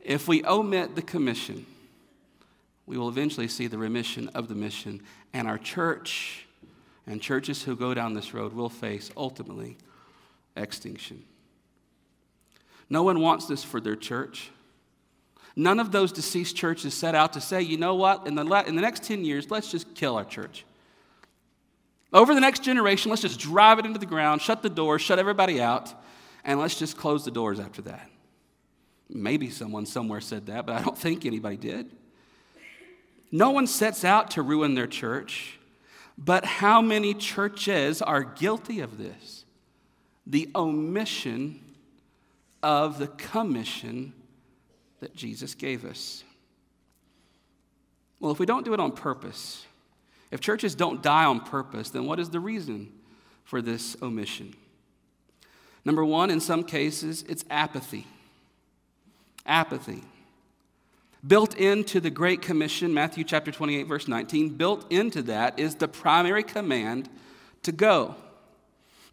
If 0.00 0.28
we 0.28 0.42
omit 0.44 0.94
the 0.94 1.02
commission, 1.02 1.66
we 2.86 2.98
will 2.98 3.08
eventually 3.08 3.48
see 3.48 3.66
the 3.66 3.78
remission 3.78 4.28
of 4.34 4.48
the 4.48 4.54
mission, 4.54 5.02
and 5.32 5.48
our 5.48 5.58
church 5.58 6.46
and 7.06 7.20
churches 7.20 7.62
who 7.62 7.76
go 7.76 7.94
down 7.94 8.14
this 8.14 8.34
road 8.34 8.52
will 8.52 8.68
face 8.68 9.10
ultimately 9.16 9.76
extinction. 10.56 11.24
No 12.90 13.02
one 13.02 13.20
wants 13.20 13.46
this 13.46 13.64
for 13.64 13.80
their 13.80 13.96
church. 13.96 14.50
None 15.56 15.78
of 15.78 15.92
those 15.92 16.12
deceased 16.12 16.56
churches 16.56 16.94
set 16.94 17.14
out 17.14 17.32
to 17.34 17.40
say, 17.40 17.62
you 17.62 17.76
know 17.76 17.94
what, 17.94 18.26
in 18.26 18.34
the, 18.34 18.44
in 18.66 18.74
the 18.74 18.82
next 18.82 19.04
10 19.04 19.24
years, 19.24 19.50
let's 19.50 19.70
just 19.70 19.94
kill 19.94 20.16
our 20.16 20.24
church. 20.24 20.64
Over 22.12 22.34
the 22.34 22.40
next 22.40 22.62
generation, 22.62 23.10
let's 23.10 23.22
just 23.22 23.40
drive 23.40 23.78
it 23.78 23.86
into 23.86 23.98
the 23.98 24.06
ground, 24.06 24.40
shut 24.42 24.62
the 24.62 24.70
doors, 24.70 25.02
shut 25.02 25.18
everybody 25.18 25.60
out, 25.60 25.92
and 26.44 26.60
let's 26.60 26.78
just 26.78 26.96
close 26.96 27.24
the 27.24 27.30
doors 27.30 27.58
after 27.58 27.82
that. 27.82 28.08
Maybe 29.08 29.50
someone 29.50 29.86
somewhere 29.86 30.20
said 30.20 30.46
that, 30.46 30.66
but 30.66 30.76
I 30.76 30.82
don't 30.82 30.98
think 30.98 31.24
anybody 31.24 31.56
did. 31.56 31.90
No 33.30 33.50
one 33.50 33.66
sets 33.66 34.04
out 34.04 34.30
to 34.32 34.42
ruin 34.42 34.74
their 34.74 34.86
church, 34.86 35.58
but 36.16 36.44
how 36.44 36.80
many 36.80 37.14
churches 37.14 38.00
are 38.00 38.22
guilty 38.22 38.80
of 38.80 38.98
this? 38.98 39.44
The 40.26 40.48
omission 40.54 41.60
of 42.62 42.98
the 42.98 43.08
commission 43.08 44.12
that 45.00 45.14
Jesus 45.14 45.54
gave 45.54 45.84
us. 45.84 46.24
Well, 48.20 48.32
if 48.32 48.38
we 48.38 48.46
don't 48.46 48.64
do 48.64 48.72
it 48.72 48.80
on 48.80 48.92
purpose, 48.92 49.66
if 50.30 50.40
churches 50.40 50.74
don't 50.74 51.02
die 51.02 51.24
on 51.24 51.40
purpose, 51.40 51.90
then 51.90 52.06
what 52.06 52.18
is 52.18 52.30
the 52.30 52.40
reason 52.40 52.92
for 53.44 53.60
this 53.60 53.96
omission? 54.00 54.54
Number 55.84 56.04
one, 56.04 56.30
in 56.30 56.40
some 56.40 56.64
cases, 56.64 57.24
it's 57.28 57.44
apathy. 57.50 58.06
Apathy. 59.44 60.02
Built 61.26 61.56
into 61.56 62.00
the 62.00 62.10
Great 62.10 62.42
Commission, 62.42 62.92
Matthew 62.92 63.24
chapter 63.24 63.50
28, 63.50 63.84
verse 63.84 64.08
19, 64.08 64.50
built 64.50 64.90
into 64.92 65.22
that 65.22 65.58
is 65.58 65.76
the 65.76 65.88
primary 65.88 66.42
command 66.42 67.08
to 67.62 67.72
go. 67.72 68.14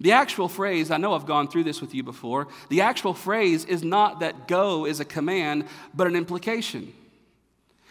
The 0.01 0.11
actual 0.13 0.49
phrase, 0.49 0.91
I 0.91 0.97
know 0.97 1.13
I've 1.13 1.27
gone 1.27 1.47
through 1.47 1.63
this 1.63 1.79
with 1.79 1.93
you 1.93 2.03
before, 2.03 2.47
the 2.69 2.81
actual 2.81 3.13
phrase 3.13 3.65
is 3.65 3.83
not 3.83 4.19
that 4.21 4.47
go 4.47 4.85
is 4.85 4.99
a 4.99 5.05
command, 5.05 5.65
but 5.93 6.07
an 6.07 6.15
implication. 6.15 6.91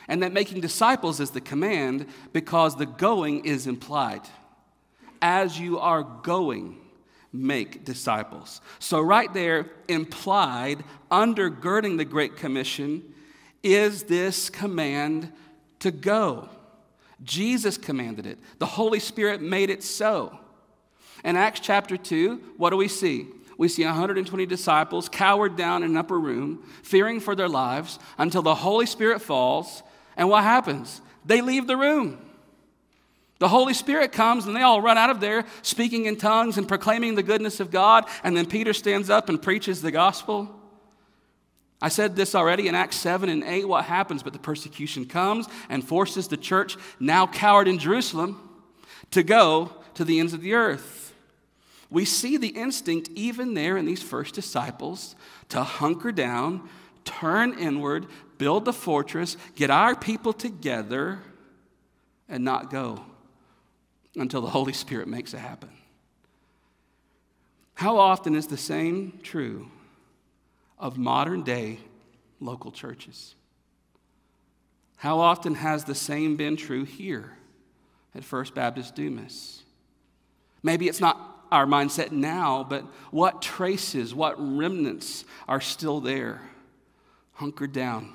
And 0.08 0.22
that 0.22 0.32
making 0.32 0.60
disciples 0.60 1.20
is 1.20 1.30
the 1.30 1.40
command 1.40 2.06
because 2.32 2.76
the 2.76 2.86
going 2.86 3.44
is 3.46 3.68
implied. 3.68 4.22
As 5.22 5.58
you 5.58 5.78
are 5.78 6.02
going, 6.02 6.78
make 7.32 7.84
disciples. 7.84 8.60
So, 8.80 9.00
right 9.00 9.32
there, 9.32 9.70
implied, 9.86 10.82
undergirding 11.12 11.96
the 11.96 12.04
Great 12.04 12.36
Commission, 12.36 13.04
is 13.62 14.04
this 14.04 14.50
command 14.50 15.32
to 15.80 15.90
go. 15.90 16.48
Jesus 17.22 17.76
commanded 17.76 18.26
it, 18.26 18.38
the 18.58 18.66
Holy 18.66 19.00
Spirit 19.00 19.42
made 19.42 19.70
it 19.70 19.82
so. 19.82 20.38
In 21.24 21.36
Acts 21.36 21.60
chapter 21.60 21.96
2, 21.96 22.54
what 22.56 22.70
do 22.70 22.76
we 22.76 22.88
see? 22.88 23.28
We 23.58 23.68
see 23.68 23.84
120 23.84 24.46
disciples 24.46 25.10
cowered 25.10 25.54
down 25.54 25.82
in 25.82 25.90
an 25.90 25.96
upper 25.98 26.18
room, 26.18 26.64
fearing 26.82 27.20
for 27.20 27.34
their 27.34 27.48
lives 27.48 27.98
until 28.16 28.40
the 28.40 28.54
Holy 28.54 28.86
Spirit 28.86 29.20
falls. 29.20 29.82
And 30.16 30.30
what 30.30 30.44
happens? 30.44 31.02
They 31.26 31.42
leave 31.42 31.66
the 31.66 31.76
room. 31.76 32.18
The 33.38 33.48
Holy 33.48 33.74
Spirit 33.74 34.12
comes 34.12 34.46
and 34.46 34.56
they 34.56 34.62
all 34.62 34.80
run 34.80 34.96
out 34.96 35.10
of 35.10 35.20
there 35.20 35.44
speaking 35.62 36.06
in 36.06 36.16
tongues 36.16 36.56
and 36.56 36.68
proclaiming 36.68 37.14
the 37.14 37.22
goodness 37.22 37.60
of 37.60 37.70
God. 37.70 38.06
And 38.22 38.36
then 38.36 38.46
Peter 38.46 38.72
stands 38.72 39.10
up 39.10 39.28
and 39.28 39.40
preaches 39.40 39.82
the 39.82 39.90
gospel. 39.90 40.59
I 41.82 41.88
said 41.88 42.14
this 42.14 42.34
already 42.34 42.68
in 42.68 42.74
Acts 42.74 42.96
7 42.96 43.28
and 43.28 43.42
8 43.42 43.66
what 43.66 43.86
happens, 43.86 44.22
but 44.22 44.32
the 44.32 44.38
persecution 44.38 45.06
comes 45.06 45.46
and 45.68 45.82
forces 45.82 46.28
the 46.28 46.36
church, 46.36 46.76
now 46.98 47.26
cowered 47.26 47.68
in 47.68 47.78
Jerusalem, 47.78 48.38
to 49.12 49.22
go 49.22 49.72
to 49.94 50.04
the 50.04 50.20
ends 50.20 50.34
of 50.34 50.42
the 50.42 50.54
earth. 50.54 51.14
We 51.88 52.04
see 52.04 52.36
the 52.36 52.48
instinct 52.48 53.08
even 53.14 53.54
there 53.54 53.76
in 53.76 53.86
these 53.86 54.02
first 54.02 54.34
disciples 54.34 55.16
to 55.48 55.62
hunker 55.62 56.12
down, 56.12 56.68
turn 57.04 57.58
inward, 57.58 58.06
build 58.38 58.64
the 58.64 58.72
fortress, 58.72 59.36
get 59.56 59.70
our 59.70 59.96
people 59.96 60.32
together, 60.32 61.20
and 62.28 62.44
not 62.44 62.70
go 62.70 63.04
until 64.16 64.40
the 64.40 64.50
Holy 64.50 64.72
Spirit 64.72 65.08
makes 65.08 65.34
it 65.34 65.38
happen. 65.38 65.70
How 67.74 67.96
often 67.96 68.34
is 68.36 68.46
the 68.46 68.56
same 68.58 69.18
true 69.22 69.70
of 70.80 70.98
modern 70.98 71.42
day 71.42 71.78
local 72.40 72.72
churches. 72.72 73.34
How 74.96 75.20
often 75.20 75.54
has 75.54 75.84
the 75.84 75.94
same 75.94 76.36
been 76.36 76.56
true 76.56 76.84
here 76.84 77.32
at 78.14 78.24
First 78.24 78.54
Baptist 78.54 78.94
Dumas? 78.94 79.62
Maybe 80.62 80.88
it's 80.88 81.00
not 81.00 81.46
our 81.52 81.66
mindset 81.66 82.12
now, 82.12 82.64
but 82.68 82.82
what 83.10 83.42
traces, 83.42 84.14
what 84.14 84.34
remnants 84.38 85.24
are 85.48 85.60
still 85.60 86.00
there? 86.00 86.42
Hunker 87.34 87.66
down, 87.66 88.14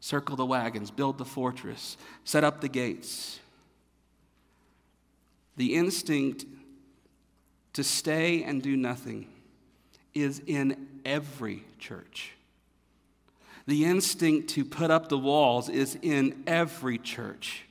circle 0.00 0.36
the 0.36 0.46
wagons, 0.46 0.90
build 0.90 1.18
the 1.18 1.24
fortress, 1.24 1.96
set 2.24 2.44
up 2.44 2.60
the 2.60 2.68
gates. 2.68 3.40
The 5.56 5.74
instinct 5.74 6.44
to 7.72 7.84
stay 7.84 8.42
and 8.42 8.62
do 8.62 8.76
nothing 8.76 9.28
is 10.16 10.40
in 10.46 10.88
every 11.04 11.62
church. 11.78 12.32
The 13.66 13.84
instinct 13.84 14.48
to 14.50 14.64
put 14.64 14.90
up 14.90 15.08
the 15.08 15.18
walls 15.18 15.68
is 15.68 15.98
in 16.00 16.42
every 16.46 16.98
church. 16.98 17.64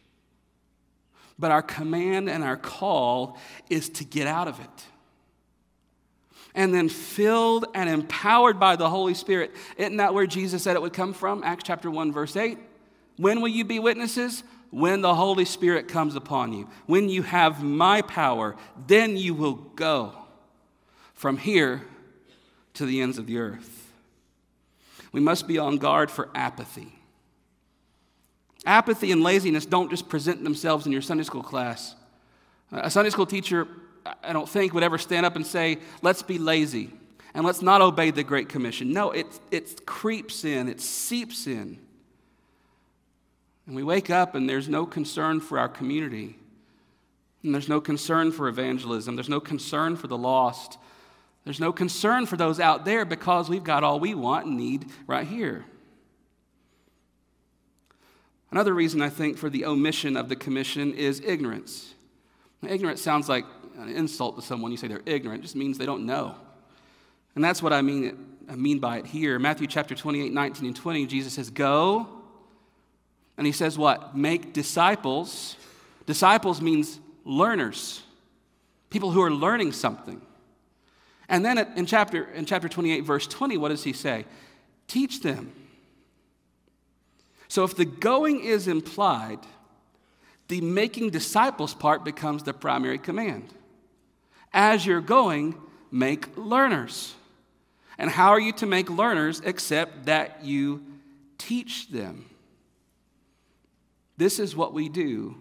But 1.39 1.51
our 1.51 1.63
command 1.63 2.29
and 2.29 2.43
our 2.43 2.55
call 2.55 3.37
is 3.69 3.89
to 3.89 4.05
get 4.05 4.27
out 4.27 4.47
of 4.47 4.59
it. 4.59 4.85
And 6.53 6.73
then 6.73 6.87
filled 6.87 7.65
and 7.73 7.89
empowered 7.89 8.59
by 8.59 8.75
the 8.75 8.89
Holy 8.89 9.13
Spirit. 9.13 9.51
Isn't 9.77 9.97
that 9.97 10.13
where 10.13 10.27
Jesus 10.27 10.63
said 10.63 10.75
it 10.75 10.81
would 10.81 10.93
come 10.93 11.13
from? 11.13 11.43
Acts 11.43 11.63
chapter 11.65 11.89
1, 11.89 12.13
verse 12.13 12.35
8. 12.37 12.57
When 13.17 13.41
will 13.41 13.49
you 13.49 13.65
be 13.65 13.79
witnesses? 13.79 14.43
When 14.69 15.01
the 15.01 15.15
Holy 15.15 15.45
Spirit 15.45 15.87
comes 15.87 16.15
upon 16.15 16.53
you. 16.53 16.69
When 16.85 17.09
you 17.09 17.23
have 17.23 17.63
my 17.63 18.01
power, 18.01 18.55
then 18.87 19.17
you 19.17 19.33
will 19.33 19.55
go 19.55 20.13
from 21.13 21.37
here 21.37 21.81
to 22.75 22.85
the 22.85 23.01
ends 23.01 23.17
of 23.17 23.27
the 23.27 23.37
earth. 23.37 23.91
We 25.11 25.19
must 25.19 25.47
be 25.47 25.57
on 25.57 25.77
guard 25.77 26.11
for 26.11 26.29
apathy. 26.35 26.99
Apathy 28.65 29.11
and 29.11 29.21
laziness 29.21 29.65
don't 29.65 29.89
just 29.89 30.09
present 30.09 30.43
themselves 30.43 30.85
in 30.85 30.91
your 30.91 31.01
Sunday 31.01 31.23
school 31.23 31.43
class. 31.43 31.95
A 32.71 32.89
Sunday 32.89 33.11
school 33.11 33.25
teacher, 33.25 33.67
I 34.23 34.33
don't 34.33 34.49
think, 34.49 34.73
would 34.73 34.83
ever 34.83 34.97
stand 34.97 35.25
up 35.25 35.35
and 35.35 35.45
say, 35.45 35.77
let's 36.01 36.23
be 36.23 36.37
lazy 36.37 36.91
and 37.33 37.45
let's 37.45 37.61
not 37.61 37.81
obey 37.81 38.11
the 38.11 38.23
Great 38.23 38.49
Commission. 38.49 38.91
No, 38.91 39.11
it, 39.11 39.27
it 39.51 39.85
creeps 39.85 40.43
in, 40.43 40.67
it 40.67 40.81
seeps 40.81 41.47
in. 41.47 41.77
And 43.67 43.75
we 43.75 43.83
wake 43.83 44.09
up 44.09 44.35
and 44.35 44.49
there's 44.49 44.69
no 44.69 44.85
concern 44.85 45.39
for 45.39 45.59
our 45.59 45.69
community. 45.69 46.37
And 47.43 47.53
there's 47.53 47.69
no 47.69 47.79
concern 47.79 48.31
for 48.31 48.47
evangelism. 48.47 49.15
There's 49.15 49.29
no 49.29 49.39
concern 49.39 49.95
for 49.95 50.07
the 50.07 50.17
lost. 50.17 50.77
There's 51.45 51.59
no 51.59 51.71
concern 51.71 52.25
for 52.25 52.37
those 52.37 52.59
out 52.59 52.85
there 52.85 53.05
because 53.05 53.49
we've 53.49 53.63
got 53.63 53.83
all 53.83 53.99
we 53.99 54.15
want 54.15 54.47
and 54.47 54.57
need 54.57 54.87
right 55.07 55.25
here. 55.25 55.63
Another 58.51 58.73
reason 58.73 59.01
I 59.01 59.09
think 59.09 59.37
for 59.37 59.49
the 59.49 59.65
omission 59.65 60.17
of 60.17 60.27
the 60.27 60.35
commission 60.35 60.93
is 60.93 61.21
ignorance. 61.21 61.93
Ignorance 62.67 63.01
sounds 63.01 63.29
like 63.29 63.45
an 63.77 63.89
insult 63.89 64.37
to 64.37 64.41
someone. 64.41 64.71
You 64.71 64.77
say 64.77 64.87
they're 64.87 65.01
ignorant, 65.05 65.41
it 65.41 65.43
just 65.43 65.55
means 65.55 65.77
they 65.77 65.85
don't 65.85 66.05
know. 66.05 66.35
And 67.35 67.43
that's 67.43 67.61
what 67.61 67.73
I 67.73 67.81
mean, 67.81 68.37
I 68.49 68.55
mean 68.55 68.79
by 68.79 68.97
it 68.97 69.05
here. 69.05 69.37
Matthew 69.37 69.67
chapter 69.67 69.93
28, 69.93 70.33
19 70.33 70.65
and 70.65 70.75
20, 70.75 71.05
Jesus 71.05 71.33
says, 71.33 71.49
Go. 71.49 72.07
And 73.37 73.45
he 73.45 73.51
says, 73.51 73.77
What? 73.77 74.15
Make 74.17 74.53
disciples. 74.53 75.57
Disciples 76.05 76.61
means 76.61 76.99
learners, 77.23 78.03
people 78.89 79.11
who 79.11 79.21
are 79.21 79.31
learning 79.31 79.73
something. 79.73 80.21
And 81.27 81.43
then 81.43 81.57
in 81.75 81.85
chapter, 81.85 82.25
in 82.33 82.45
chapter 82.45 82.69
28, 82.69 83.01
verse 83.01 83.27
20, 83.27 83.57
what 83.57 83.69
does 83.69 83.83
he 83.83 83.93
say? 83.93 84.25
Teach 84.87 85.21
them. 85.21 85.51
So 87.47 87.63
if 87.63 87.75
the 87.75 87.85
going 87.85 88.41
is 88.41 88.67
implied, 88.67 89.39
the 90.47 90.61
making 90.61 91.09
disciples 91.09 91.73
part 91.73 92.03
becomes 92.03 92.43
the 92.43 92.53
primary 92.53 92.97
command. 92.97 93.53
As 94.53 94.85
you're 94.85 95.01
going, 95.01 95.55
make 95.91 96.37
learners. 96.37 97.15
And 97.97 98.09
how 98.09 98.29
are 98.29 98.39
you 98.39 98.51
to 98.53 98.65
make 98.65 98.89
learners 98.89 99.41
except 99.43 100.05
that 100.05 100.43
you 100.43 100.83
teach 101.37 101.89
them? 101.89 102.25
This 104.17 104.39
is 104.39 104.55
what 104.55 104.73
we 104.73 104.89
do 104.89 105.35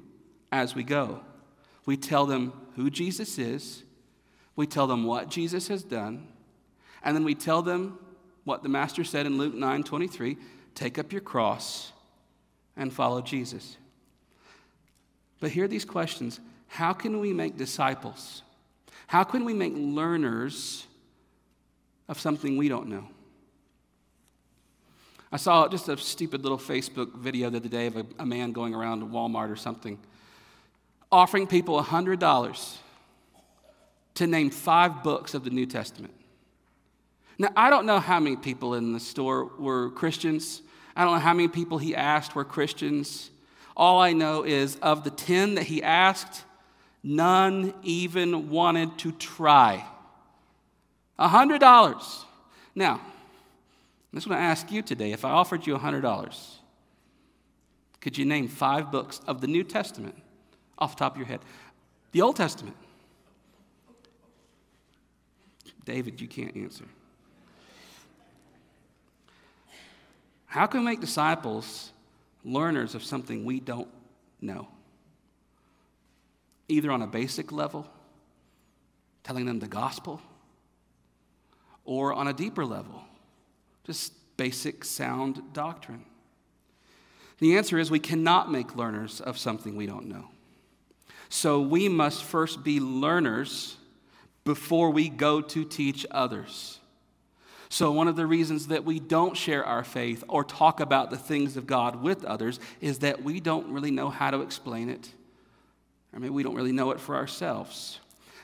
as 0.50 0.74
we 0.74 0.82
go. 0.82 1.20
We 1.86 1.96
tell 1.96 2.26
them 2.26 2.52
who 2.76 2.90
Jesus 2.90 3.38
is, 3.38 3.83
we 4.56 4.66
tell 4.66 4.86
them 4.86 5.04
what 5.04 5.28
Jesus 5.28 5.68
has 5.68 5.82
done, 5.82 6.26
and 7.02 7.16
then 7.16 7.24
we 7.24 7.34
tell 7.34 7.62
them 7.62 7.98
what 8.44 8.62
the 8.62 8.68
Master 8.68 9.04
said 9.04 9.26
in 9.26 9.38
Luke 9.38 9.54
9 9.54 9.82
23 9.82 10.36
take 10.74 10.98
up 10.98 11.12
your 11.12 11.20
cross 11.20 11.92
and 12.76 12.92
follow 12.92 13.20
Jesus. 13.20 13.76
But 15.40 15.50
here 15.50 15.64
are 15.64 15.68
these 15.68 15.84
questions 15.84 16.40
How 16.68 16.92
can 16.92 17.20
we 17.20 17.32
make 17.32 17.56
disciples? 17.56 18.42
How 19.06 19.24
can 19.24 19.44
we 19.44 19.54
make 19.54 19.74
learners 19.76 20.86
of 22.08 22.18
something 22.18 22.56
we 22.56 22.68
don't 22.68 22.88
know? 22.88 23.06
I 25.30 25.36
saw 25.36 25.68
just 25.68 25.88
a 25.88 25.96
stupid 25.96 26.42
little 26.42 26.58
Facebook 26.58 27.12
video 27.16 27.50
the 27.50 27.56
other 27.56 27.68
day 27.68 27.86
of 27.86 27.96
a, 27.96 28.06
a 28.20 28.26
man 28.26 28.52
going 28.52 28.74
around 28.74 29.00
to 29.00 29.06
Walmart 29.06 29.50
or 29.50 29.56
something, 29.56 29.98
offering 31.10 31.46
people 31.46 31.82
$100 31.82 32.78
to 34.14 34.26
name 34.26 34.50
five 34.50 35.02
books 35.02 35.34
of 35.34 35.44
the 35.44 35.50
New 35.50 35.66
Testament. 35.66 36.14
Now, 37.38 37.50
I 37.56 37.68
don't 37.70 37.86
know 37.86 37.98
how 37.98 38.20
many 38.20 38.36
people 38.36 38.74
in 38.74 38.92
the 38.92 39.00
store 39.00 39.46
were 39.58 39.90
Christians. 39.90 40.62
I 40.94 41.04
don't 41.04 41.14
know 41.14 41.20
how 41.20 41.34
many 41.34 41.48
people 41.48 41.78
he 41.78 41.94
asked 41.94 42.34
were 42.34 42.44
Christians. 42.44 43.30
All 43.76 44.00
I 44.00 44.12
know 44.12 44.44
is 44.44 44.76
of 44.76 45.02
the 45.02 45.10
10 45.10 45.56
that 45.56 45.64
he 45.64 45.82
asked, 45.82 46.44
none 47.02 47.74
even 47.82 48.50
wanted 48.50 48.96
to 48.98 49.10
try. 49.12 49.84
$100. 51.18 52.24
Now, 52.74 53.00
I 54.12 54.16
just 54.16 54.28
want 54.28 54.38
to 54.38 54.44
ask 54.44 54.70
you 54.70 54.82
today 54.82 55.10
if 55.10 55.24
I 55.24 55.30
offered 55.30 55.66
you 55.66 55.76
$100, 55.76 56.54
could 58.00 58.16
you 58.16 58.24
name 58.24 58.46
five 58.46 58.92
books 58.92 59.20
of 59.26 59.40
the 59.40 59.46
New 59.48 59.64
Testament 59.64 60.14
off 60.78 60.94
the 60.94 61.00
top 61.00 61.14
of 61.14 61.18
your 61.18 61.26
head? 61.26 61.40
The 62.12 62.22
Old 62.22 62.36
Testament. 62.36 62.76
David, 65.84 66.20
you 66.20 66.28
can't 66.28 66.56
answer. 66.56 66.84
How 70.46 70.66
can 70.66 70.80
we 70.80 70.86
make 70.86 71.00
disciples 71.00 71.92
learners 72.44 72.94
of 72.94 73.02
something 73.02 73.44
we 73.44 73.60
don't 73.60 73.88
know? 74.40 74.68
Either 76.68 76.90
on 76.90 77.02
a 77.02 77.06
basic 77.06 77.52
level, 77.52 77.86
telling 79.24 79.46
them 79.46 79.58
the 79.58 79.66
gospel, 79.66 80.20
or 81.84 82.12
on 82.12 82.28
a 82.28 82.32
deeper 82.32 82.64
level, 82.64 83.02
just 83.84 84.12
basic 84.36 84.84
sound 84.84 85.42
doctrine. 85.52 86.04
The 87.38 87.56
answer 87.56 87.78
is 87.78 87.90
we 87.90 87.98
cannot 87.98 88.50
make 88.50 88.76
learners 88.76 89.20
of 89.20 89.36
something 89.36 89.76
we 89.76 89.86
don't 89.86 90.06
know. 90.06 90.28
So 91.28 91.60
we 91.60 91.88
must 91.88 92.22
first 92.22 92.62
be 92.62 92.80
learners 92.80 93.76
before 94.44 94.90
we 94.90 95.08
go 95.08 95.40
to 95.40 95.64
teach 95.64 96.06
others. 96.10 96.78
So, 97.70 97.90
one 97.90 98.06
of 98.06 98.14
the 98.14 98.26
reasons 98.26 98.68
that 98.68 98.84
we 98.84 99.00
don't 99.00 99.36
share 99.36 99.64
our 99.64 99.82
faith 99.82 100.22
or 100.28 100.44
talk 100.44 100.80
about 100.80 101.10
the 101.10 101.16
things 101.16 101.56
of 101.56 101.66
God 101.66 102.02
with 102.02 102.24
others 102.24 102.60
is 102.80 103.00
that 103.00 103.24
we 103.24 103.40
don't 103.40 103.72
really 103.72 103.90
know 103.90 104.10
how 104.10 104.30
to 104.30 104.42
explain 104.42 104.88
it. 104.88 105.10
I 106.14 106.18
mean, 106.18 106.32
we 106.32 106.42
don't 106.42 106.54
really 106.54 106.72
know 106.72 106.92
it 106.92 107.00
for 107.00 107.16
ourselves. 107.16 107.98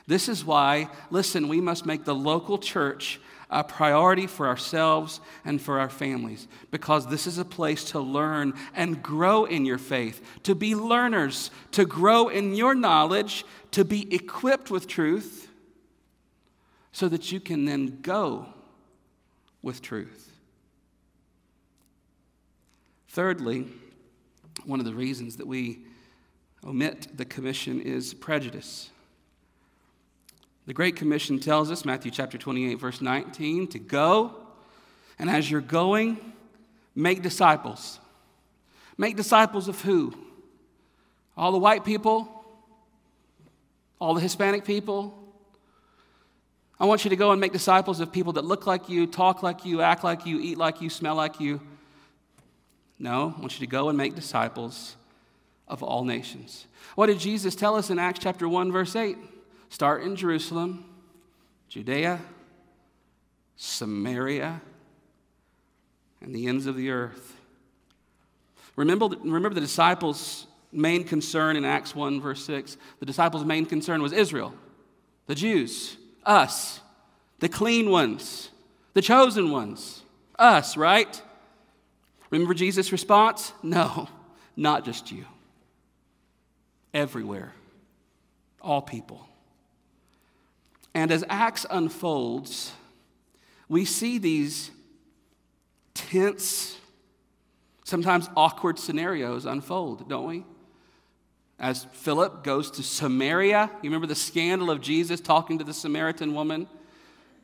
This 0.07 0.27
is 0.27 0.43
why, 0.43 0.89
listen, 1.11 1.47
we 1.47 1.61
must 1.61 1.85
make 1.85 2.03
the 2.03 2.15
local 2.15 2.57
church 2.57 3.21
a 3.49 3.63
priority 3.63 4.27
for 4.27 4.47
ourselves 4.47 5.21
and 5.45 5.61
for 5.61 5.79
our 5.79 5.89
families 5.89 6.47
because 6.71 7.07
this 7.07 7.27
is 7.27 7.37
a 7.37 7.45
place 7.45 7.83
to 7.91 7.99
learn 7.99 8.53
and 8.73 9.03
grow 9.03 9.45
in 9.45 9.65
your 9.65 9.77
faith, 9.77 10.21
to 10.43 10.55
be 10.55 10.73
learners, 10.73 11.51
to 11.71 11.85
grow 11.85 12.27
in 12.27 12.55
your 12.55 12.73
knowledge, 12.73 13.45
to 13.71 13.85
be 13.85 14.13
equipped 14.13 14.71
with 14.71 14.87
truth 14.87 15.50
so 16.91 17.07
that 17.07 17.31
you 17.31 17.39
can 17.39 17.65
then 17.65 17.99
go 18.01 18.47
with 19.61 19.81
truth. 19.81 20.31
Thirdly, 23.09 23.67
one 24.65 24.79
of 24.79 24.85
the 24.85 24.93
reasons 24.93 25.37
that 25.37 25.47
we 25.47 25.79
omit 26.65 27.07
the 27.15 27.25
commission 27.25 27.81
is 27.81 28.13
prejudice. 28.13 28.89
The 30.67 30.73
Great 30.73 30.95
Commission 30.95 31.39
tells 31.39 31.71
us, 31.71 31.83
Matthew 31.83 32.11
chapter 32.11 32.37
28, 32.37 32.75
verse 32.75 33.01
19, 33.01 33.67
to 33.69 33.79
go, 33.79 34.35
and 35.17 35.29
as 35.29 35.49
you're 35.49 35.59
going, 35.59 36.19
make 36.95 37.21
disciples. 37.21 37.99
Make 38.97 39.17
disciples 39.17 39.67
of 39.67 39.81
who? 39.81 40.13
All 41.35 41.51
the 41.51 41.57
white 41.57 41.83
people? 41.83 42.45
All 43.99 44.13
the 44.13 44.21
Hispanic 44.21 44.63
people? 44.63 45.20
I 46.81 46.85
want 46.85 47.03
you 47.03 47.11
to 47.11 47.15
go 47.15 47.31
and 47.31 47.39
make 47.39 47.53
disciples 47.53 47.99
of 47.99 48.11
people 48.11 48.33
that 48.33 48.43
look 48.43 48.65
like 48.65 48.89
you, 48.89 49.05
talk 49.05 49.43
like 49.43 49.65
you, 49.65 49.81
act 49.81 50.03
like 50.03 50.25
you, 50.25 50.39
eat 50.39 50.57
like 50.57 50.81
you, 50.81 50.89
smell 50.89 51.13
like 51.13 51.39
you. 51.39 51.61
No, 52.97 53.35
I 53.37 53.39
want 53.39 53.53
you 53.53 53.59
to 53.59 53.69
go 53.69 53.89
and 53.89 53.97
make 53.97 54.15
disciples 54.15 54.95
of 55.67 55.83
all 55.83 56.03
nations. 56.03 56.65
What 56.95 57.05
did 57.05 57.19
Jesus 57.19 57.53
tell 57.53 57.75
us 57.75 57.91
in 57.91 57.99
Acts 57.99 58.19
chapter 58.19 58.49
1, 58.49 58.71
verse 58.71 58.95
8? 58.95 59.15
Start 59.69 60.01
in 60.01 60.15
Jerusalem, 60.15 60.83
Judea, 61.69 62.19
Samaria, 63.57 64.59
and 66.19 66.33
the 66.33 66.47
ends 66.47 66.65
of 66.65 66.75
the 66.75 66.89
earth. 66.89 67.35
Remember, 68.75 69.07
remember 69.19 69.53
the 69.53 69.61
disciples' 69.61 70.47
main 70.71 71.03
concern 71.03 71.57
in 71.57 71.63
Acts 71.63 71.93
1, 71.93 72.19
verse 72.19 72.43
6? 72.43 72.75
The 72.99 73.05
disciples' 73.05 73.45
main 73.45 73.67
concern 73.67 74.01
was 74.01 74.13
Israel, 74.13 74.55
the 75.27 75.35
Jews 75.35 75.97
us, 76.25 76.79
the 77.39 77.49
clean 77.49 77.89
ones, 77.89 78.49
the 78.93 79.01
chosen 79.01 79.51
ones, 79.51 80.03
us, 80.37 80.77
right? 80.77 81.21
Remember 82.29 82.53
Jesus' 82.53 82.91
response? 82.91 83.53
No, 83.63 84.07
not 84.55 84.85
just 84.85 85.11
you. 85.11 85.25
everywhere, 86.93 87.53
all 88.61 88.81
people. 88.81 89.27
And 90.93 91.11
as 91.11 91.23
Acts 91.29 91.65
unfolds, 91.69 92.73
we 93.69 93.85
see 93.85 94.17
these 94.17 94.71
tense, 95.93 96.77
sometimes 97.85 98.29
awkward 98.35 98.77
scenarios 98.77 99.45
unfold, 99.45 100.09
don't 100.09 100.27
we? 100.27 100.43
As 101.61 101.85
Philip 101.91 102.43
goes 102.43 102.71
to 102.71 102.83
Samaria, 102.83 103.69
you 103.83 103.89
remember 103.89 104.07
the 104.07 104.15
scandal 104.15 104.71
of 104.71 104.81
Jesus 104.81 105.21
talking 105.21 105.59
to 105.59 105.63
the 105.63 105.75
Samaritan 105.75 106.33
woman? 106.33 106.67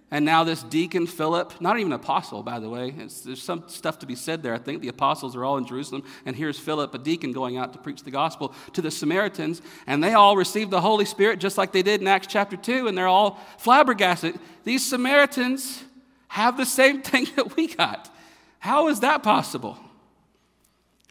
And 0.09 0.25
now 0.25 0.43
this 0.43 0.63
deacon 0.63 1.05
Philip, 1.05 1.61
not 1.61 1.77
even 1.77 1.91
apostle, 1.91 2.41
by 2.41 2.59
the 2.59 2.67
way. 2.67 2.95
It's, 2.97 3.21
there's 3.21 3.43
some 3.43 3.65
stuff 3.67 3.99
to 3.99 4.07
be 4.07 4.15
said 4.15 4.41
there. 4.41 4.55
I 4.55 4.57
think 4.57 4.81
the 4.81 4.87
apostles 4.87 5.35
are 5.35 5.45
all 5.45 5.57
in 5.57 5.67
Jerusalem, 5.67 6.03
and 6.25 6.35
here's 6.35 6.57
Philip, 6.57 6.95
a 6.95 6.97
deacon, 6.97 7.31
going 7.31 7.57
out 7.57 7.73
to 7.73 7.79
preach 7.79 8.01
the 8.01 8.09
gospel 8.09 8.55
to 8.73 8.81
the 8.81 8.89
Samaritans, 8.89 9.61
and 9.85 10.03
they 10.03 10.13
all 10.13 10.35
received 10.35 10.71
the 10.71 10.81
Holy 10.81 11.05
Spirit 11.05 11.39
just 11.39 11.55
like 11.55 11.71
they 11.71 11.83
did 11.83 12.01
in 12.01 12.07
Acts 12.07 12.25
chapter 12.27 12.57
2, 12.57 12.87
and 12.87 12.97
they're 12.97 13.05
all 13.05 13.39
flabbergasted. 13.59 14.39
These 14.63 14.83
Samaritans 14.83 15.83
have 16.29 16.57
the 16.57 16.65
same 16.65 17.01
thing 17.03 17.27
that 17.35 17.55
we 17.55 17.67
got. 17.67 18.11
How 18.57 18.87
is 18.87 19.01
that 19.01 19.21
possible? 19.21 19.77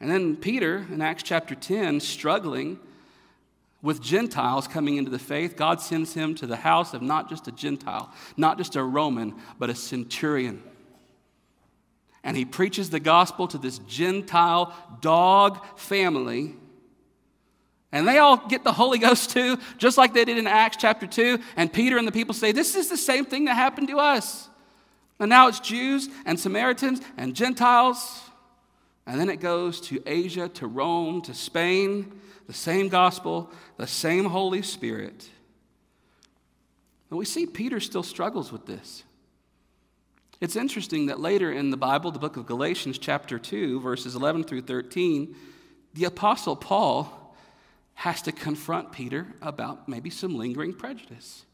And 0.01 0.11
then 0.11 0.35
Peter 0.35 0.87
in 0.91 1.01
Acts 1.01 1.23
chapter 1.23 1.55
10, 1.55 2.01
struggling 2.01 2.81
with 3.87 4.03
Gentiles 4.03 4.67
coming 4.67 4.97
into 4.97 5.13
the 5.13 5.19
faith, 5.19 5.57
God 5.57 5.81
sends 5.81 6.13
him 6.13 6.35
to 6.35 6.47
the 6.47 6.57
house 6.57 6.93
of 6.93 7.03
not 7.03 7.29
just 7.29 7.47
a 7.47 7.53
Gentile, 7.53 8.13
not 8.37 8.59
just 8.59 8.75
a 8.75 8.83
Roman, 8.83 9.37
but 9.61 9.71
a 9.71 9.77
centurion. 9.77 10.61
And 12.25 12.37
he 12.37 12.45
preaches 12.45 12.91
the 12.91 12.99
gospel 12.99 13.47
to 13.47 13.59
this 13.59 13.79
Gentile 13.79 14.75
dog 15.01 15.65
family. 15.79 16.57
And 17.93 18.09
they 18.09 18.19
all 18.19 18.37
get 18.49 18.65
the 18.65 18.73
Holy 18.73 18.99
Ghost 18.99 19.31
too, 19.31 19.57
just 19.79 19.97
like 19.97 20.13
they 20.13 20.25
did 20.25 20.37
in 20.37 20.49
Acts 20.49 20.79
chapter 20.81 21.07
2. 21.07 21.39
And 21.57 21.73
Peter 21.73 21.97
and 21.97 22.09
the 22.09 22.13
people 22.13 22.35
say, 22.35 22.51
This 22.51 22.75
is 22.75 22.89
the 22.89 22.97
same 22.97 23.25
thing 23.25 23.45
that 23.45 23.55
happened 23.55 23.87
to 23.89 24.01
us. 24.01 24.49
And 25.21 25.29
now 25.29 25.47
it's 25.47 25.61
Jews 25.61 26.09
and 26.25 26.41
Samaritans 26.41 27.01
and 27.17 27.37
Gentiles. 27.37 28.21
And 29.07 29.21
then 29.21 29.31
it 29.31 29.39
goes 29.39 29.81
to 29.83 30.03
Asia, 30.05 30.49
to 30.49 30.67
Rome, 30.67 31.23
to 31.23 31.35
Spain 31.35 32.21
the 32.47 32.53
same 32.53 32.89
gospel, 32.89 33.51
the 33.77 33.87
same 33.87 34.27
Holy 34.27 34.63
Spirit. 34.63 35.29
And 37.11 37.19
we 37.19 37.25
see 37.25 37.47
Peter 37.47 37.81
still 37.81 38.03
struggles 38.03 38.53
with 38.53 38.67
this. 38.67 39.05
It's 40.41 40.57
interesting 40.57 41.07
that 41.07 41.19
later 41.19 41.51
in 41.51 41.71
the 41.71 41.77
Bible, 41.77 42.11
the 42.11 42.19
book 42.19 42.37
of 42.37 42.47
Galatians, 42.47 42.99
chapter 42.99 43.39
2, 43.39 43.81
verses 43.81 44.15
11 44.15 44.45
through 44.45 44.63
13, 44.63 45.35
the 45.95 46.05
Apostle 46.05 46.57
Paul 46.57 47.35
has 47.95 48.21
to 48.23 48.33
confront 48.33 48.93
Peter 48.93 49.27
about 49.41 49.89
maybe 49.89 50.11
some 50.11 50.37
lingering 50.37 50.75
prejudice. 50.75 51.45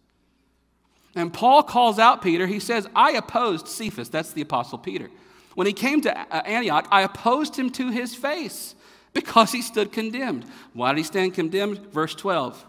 And 1.15 1.33
Paul 1.33 1.63
calls 1.63 1.99
out 1.99 2.23
Peter. 2.23 2.47
He 2.47 2.59
says, 2.59 2.89
I 2.97 3.13
opposed 3.13 3.69
Cephas, 3.69 4.09
that's 4.09 4.33
the 4.33 4.41
Apostle 4.41 4.79
Peter. 4.79 5.11
When 5.55 5.67
he 5.67 5.73
came 5.73 6.01
to 6.01 6.35
Antioch, 6.49 6.89
I 6.91 7.03
opposed 7.03 7.57
him 7.57 7.71
to 7.71 7.91
his 7.91 8.15
face 8.15 8.75
because 9.13 9.53
he 9.53 9.63
stood 9.63 9.93
condemned. 9.93 10.45
Why 10.73 10.93
did 10.93 10.99
he 10.99 11.05
stand 11.05 11.35
condemned? 11.35 11.93
Verse 11.93 12.15
12. 12.15 12.67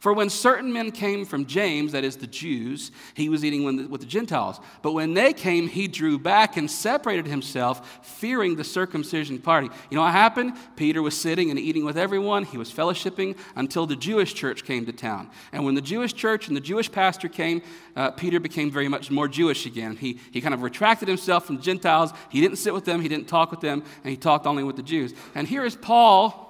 For 0.00 0.14
when 0.14 0.30
certain 0.30 0.72
men 0.72 0.92
came 0.92 1.26
from 1.26 1.44
James, 1.44 1.92
that 1.92 2.04
is 2.04 2.16
the 2.16 2.26
Jews, 2.26 2.90
he 3.12 3.28
was 3.28 3.44
eating 3.44 3.90
with 3.90 4.00
the 4.00 4.06
Gentiles. 4.06 4.58
But 4.80 4.92
when 4.92 5.12
they 5.12 5.34
came, 5.34 5.68
he 5.68 5.88
drew 5.88 6.18
back 6.18 6.56
and 6.56 6.70
separated 6.70 7.26
himself, 7.26 8.00
fearing 8.02 8.56
the 8.56 8.64
circumcision 8.64 9.38
party. 9.38 9.68
You 9.90 9.96
know 9.96 10.02
what 10.02 10.12
happened? 10.12 10.54
Peter 10.74 11.02
was 11.02 11.14
sitting 11.20 11.50
and 11.50 11.58
eating 11.58 11.84
with 11.84 11.98
everyone. 11.98 12.44
He 12.44 12.56
was 12.56 12.72
fellowshipping 12.72 13.36
until 13.56 13.84
the 13.84 13.94
Jewish 13.94 14.32
church 14.32 14.64
came 14.64 14.86
to 14.86 14.92
town. 14.92 15.28
And 15.52 15.66
when 15.66 15.74
the 15.74 15.82
Jewish 15.82 16.14
church 16.14 16.48
and 16.48 16.56
the 16.56 16.62
Jewish 16.62 16.90
pastor 16.90 17.28
came, 17.28 17.60
uh, 17.94 18.10
Peter 18.12 18.40
became 18.40 18.70
very 18.70 18.88
much 18.88 19.10
more 19.10 19.28
Jewish 19.28 19.66
again. 19.66 19.96
He, 19.96 20.18
he 20.32 20.40
kind 20.40 20.54
of 20.54 20.62
retracted 20.62 21.08
himself 21.08 21.44
from 21.44 21.60
Gentiles. 21.60 22.14
He 22.30 22.40
didn't 22.40 22.56
sit 22.56 22.72
with 22.72 22.86
them, 22.86 23.02
he 23.02 23.08
didn't 23.08 23.28
talk 23.28 23.50
with 23.50 23.60
them, 23.60 23.84
and 24.02 24.10
he 24.10 24.16
talked 24.16 24.46
only 24.46 24.62
with 24.62 24.76
the 24.76 24.82
Jews. 24.82 25.12
And 25.34 25.46
here 25.46 25.66
is 25.66 25.76
Paul. 25.76 26.46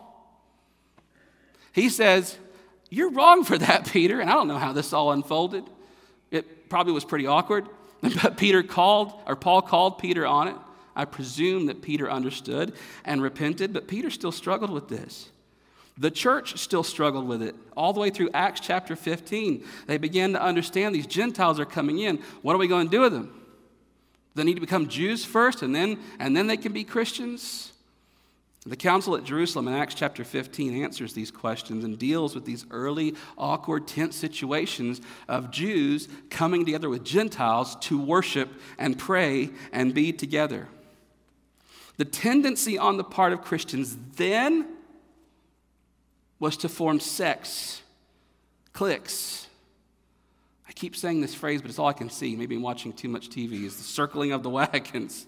He 1.72 1.88
says, 1.88 2.38
you're 2.90 3.10
wrong 3.10 3.44
for 3.44 3.56
that, 3.56 3.86
Peter. 3.92 4.20
And 4.20 4.28
I 4.28 4.34
don't 4.34 4.48
know 4.48 4.58
how 4.58 4.72
this 4.72 4.92
all 4.92 5.12
unfolded. 5.12 5.64
It 6.30 6.68
probably 6.68 6.92
was 6.92 7.04
pretty 7.04 7.26
awkward. 7.26 7.66
But 8.22 8.38
Peter 8.38 8.62
called, 8.62 9.12
or 9.26 9.36
Paul 9.36 9.60
called 9.60 9.98
Peter 9.98 10.26
on 10.26 10.48
it. 10.48 10.56
I 10.96 11.04
presume 11.04 11.66
that 11.66 11.82
Peter 11.82 12.10
understood 12.10 12.72
and 13.04 13.22
repented, 13.22 13.74
but 13.74 13.88
Peter 13.88 14.08
still 14.10 14.32
struggled 14.32 14.70
with 14.70 14.88
this. 14.88 15.28
The 15.98 16.10
church 16.10 16.56
still 16.58 16.82
struggled 16.82 17.28
with 17.28 17.42
it 17.42 17.54
all 17.76 17.92
the 17.92 18.00
way 18.00 18.08
through 18.08 18.30
Acts 18.32 18.60
chapter 18.60 18.96
15. 18.96 19.64
They 19.86 19.98
began 19.98 20.32
to 20.32 20.42
understand 20.42 20.94
these 20.94 21.06
Gentiles 21.06 21.60
are 21.60 21.66
coming 21.66 21.98
in. 21.98 22.20
What 22.40 22.54
are 22.54 22.58
we 22.58 22.68
going 22.68 22.86
to 22.86 22.90
do 22.90 23.02
with 23.02 23.12
them? 23.12 23.34
They 24.34 24.44
need 24.44 24.54
to 24.54 24.60
become 24.60 24.88
Jews 24.88 25.24
first, 25.24 25.60
and 25.60 25.74
then, 25.74 25.98
and 26.18 26.34
then 26.34 26.46
they 26.46 26.56
can 26.56 26.72
be 26.72 26.84
Christians. 26.84 27.72
The 28.66 28.76
council 28.76 29.16
at 29.16 29.24
Jerusalem 29.24 29.68
in 29.68 29.74
Acts 29.74 29.94
chapter 29.94 30.22
15 30.22 30.84
answers 30.84 31.14
these 31.14 31.30
questions 31.30 31.82
and 31.82 31.98
deals 31.98 32.34
with 32.34 32.44
these 32.44 32.66
early, 32.70 33.14
awkward, 33.38 33.88
tense 33.88 34.16
situations 34.16 35.00
of 35.28 35.50
Jews 35.50 36.08
coming 36.28 36.66
together 36.66 36.90
with 36.90 37.02
Gentiles 37.02 37.76
to 37.76 37.98
worship 37.98 38.50
and 38.78 38.98
pray 38.98 39.48
and 39.72 39.94
be 39.94 40.12
together. 40.12 40.68
The 41.96 42.04
tendency 42.04 42.76
on 42.76 42.98
the 42.98 43.04
part 43.04 43.32
of 43.32 43.40
Christians 43.40 43.96
then 44.16 44.68
was 46.38 46.58
to 46.58 46.68
form 46.68 47.00
sects, 47.00 47.80
cliques. 48.74 49.46
I 50.68 50.72
keep 50.72 50.96
saying 50.96 51.22
this 51.22 51.34
phrase, 51.34 51.62
but 51.62 51.70
it's 51.70 51.78
all 51.78 51.88
I 51.88 51.94
can 51.94 52.10
see. 52.10 52.36
Maybe 52.36 52.56
I'm 52.56 52.62
watching 52.62 52.92
too 52.92 53.08
much 53.08 53.30
TV. 53.30 53.64
Is 53.64 53.76
the 53.76 53.82
circling 53.82 54.32
of 54.32 54.42
the 54.42 54.50
wagons. 54.50 55.26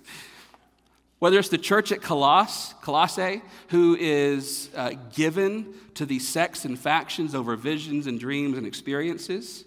Whether 1.23 1.39
it's 1.39 1.51
the 1.51 1.57
church 1.57 1.93
at 1.93 2.03
Colossae, 2.03 2.75
Colossae 2.81 3.43
who 3.69 3.95
is 3.95 4.71
uh, 4.75 4.95
given 5.15 5.73
to 5.95 6.05
these 6.05 6.27
sects 6.27 6.65
and 6.65 6.77
factions 6.77 7.33
over 7.33 7.55
visions 7.55 8.09
and 8.09 8.19
dreams 8.19 8.59
and 8.59 8.67
experiences. 8.67 9.65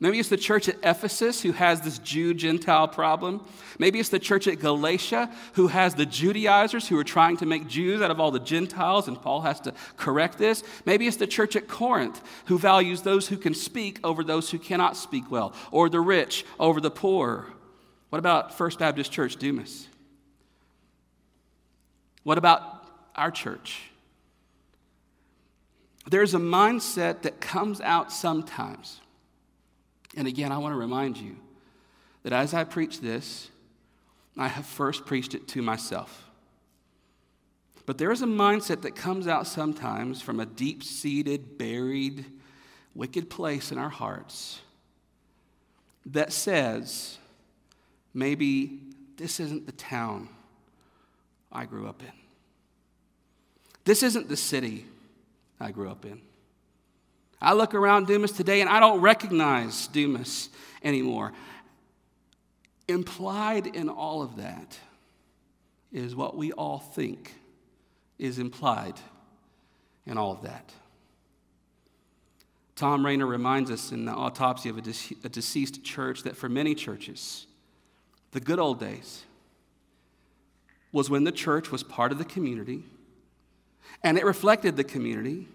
Maybe 0.00 0.18
it's 0.18 0.28
the 0.28 0.36
church 0.36 0.68
at 0.68 0.74
Ephesus 0.82 1.40
who 1.40 1.52
has 1.52 1.82
this 1.82 2.00
Jew 2.00 2.34
Gentile 2.34 2.88
problem. 2.88 3.46
Maybe 3.78 4.00
it's 4.00 4.08
the 4.08 4.18
church 4.18 4.48
at 4.48 4.58
Galatia 4.58 5.32
who 5.52 5.68
has 5.68 5.94
the 5.94 6.04
Judaizers 6.04 6.88
who 6.88 6.98
are 6.98 7.04
trying 7.04 7.36
to 7.36 7.46
make 7.46 7.68
Jews 7.68 8.02
out 8.02 8.10
of 8.10 8.18
all 8.18 8.32
the 8.32 8.40
Gentiles, 8.40 9.06
and 9.06 9.22
Paul 9.22 9.42
has 9.42 9.60
to 9.60 9.74
correct 9.96 10.36
this. 10.36 10.64
Maybe 10.84 11.06
it's 11.06 11.16
the 11.16 11.28
church 11.28 11.54
at 11.54 11.68
Corinth 11.68 12.20
who 12.46 12.58
values 12.58 13.02
those 13.02 13.28
who 13.28 13.36
can 13.36 13.54
speak 13.54 14.00
over 14.02 14.24
those 14.24 14.50
who 14.50 14.58
cannot 14.58 14.96
speak 14.96 15.30
well, 15.30 15.54
or 15.70 15.88
the 15.88 16.00
rich 16.00 16.44
over 16.58 16.80
the 16.80 16.90
poor. 16.90 17.46
What 18.08 18.18
about 18.18 18.58
First 18.58 18.80
Baptist 18.80 19.12
Church 19.12 19.36
Dumas? 19.36 19.86
What 22.28 22.36
about 22.36 22.84
our 23.16 23.30
church? 23.30 23.80
There's 26.10 26.34
a 26.34 26.38
mindset 26.38 27.22
that 27.22 27.40
comes 27.40 27.80
out 27.80 28.12
sometimes. 28.12 29.00
And 30.14 30.28
again, 30.28 30.52
I 30.52 30.58
want 30.58 30.74
to 30.74 30.78
remind 30.78 31.16
you 31.16 31.36
that 32.24 32.34
as 32.34 32.52
I 32.52 32.64
preach 32.64 33.00
this, 33.00 33.48
I 34.36 34.48
have 34.48 34.66
first 34.66 35.06
preached 35.06 35.34
it 35.34 35.48
to 35.48 35.62
myself. 35.62 36.26
But 37.86 37.96
there 37.96 38.12
is 38.12 38.20
a 38.20 38.26
mindset 38.26 38.82
that 38.82 38.94
comes 38.94 39.26
out 39.26 39.46
sometimes 39.46 40.20
from 40.20 40.38
a 40.38 40.44
deep 40.44 40.84
seated, 40.84 41.56
buried, 41.56 42.26
wicked 42.94 43.30
place 43.30 43.72
in 43.72 43.78
our 43.78 43.88
hearts 43.88 44.60
that 46.04 46.34
says, 46.34 47.16
maybe 48.12 48.80
this 49.16 49.40
isn't 49.40 49.64
the 49.64 49.72
town 49.72 50.28
I 51.50 51.64
grew 51.64 51.88
up 51.88 52.02
in. 52.02 52.17
This 53.88 54.02
isn't 54.02 54.28
the 54.28 54.36
city 54.36 54.84
I 55.58 55.70
grew 55.70 55.88
up 55.88 56.04
in. 56.04 56.20
I 57.40 57.54
look 57.54 57.72
around 57.72 58.06
Dumas 58.06 58.32
today 58.32 58.60
and 58.60 58.68
I 58.68 58.80
don't 58.80 59.00
recognize 59.00 59.86
Dumas 59.86 60.50
anymore. 60.84 61.32
Implied 62.86 63.66
in 63.66 63.88
all 63.88 64.20
of 64.20 64.36
that 64.36 64.78
is 65.90 66.14
what 66.14 66.36
we 66.36 66.52
all 66.52 66.80
think 66.80 67.32
is 68.18 68.38
implied 68.38 69.00
in 70.04 70.18
all 70.18 70.32
of 70.32 70.42
that. 70.42 70.70
Tom 72.76 73.06
Rainer 73.06 73.26
reminds 73.26 73.70
us 73.70 73.90
in 73.90 74.04
the 74.04 74.12
autopsy 74.12 74.68
of 74.68 74.76
a, 74.76 74.82
de- 74.82 75.16
a 75.24 75.30
deceased 75.30 75.82
church 75.82 76.24
that 76.24 76.36
for 76.36 76.50
many 76.50 76.74
churches, 76.74 77.46
the 78.32 78.40
good 78.40 78.58
old 78.58 78.80
days, 78.80 79.24
was 80.92 81.08
when 81.08 81.24
the 81.24 81.32
church 81.32 81.70
was 81.70 81.82
part 81.82 82.12
of 82.12 82.18
the 82.18 82.26
community 82.26 82.84
and 84.02 84.16
it 84.18 84.24
reflected 84.24 84.76
the 84.76 84.84
community 84.84 85.48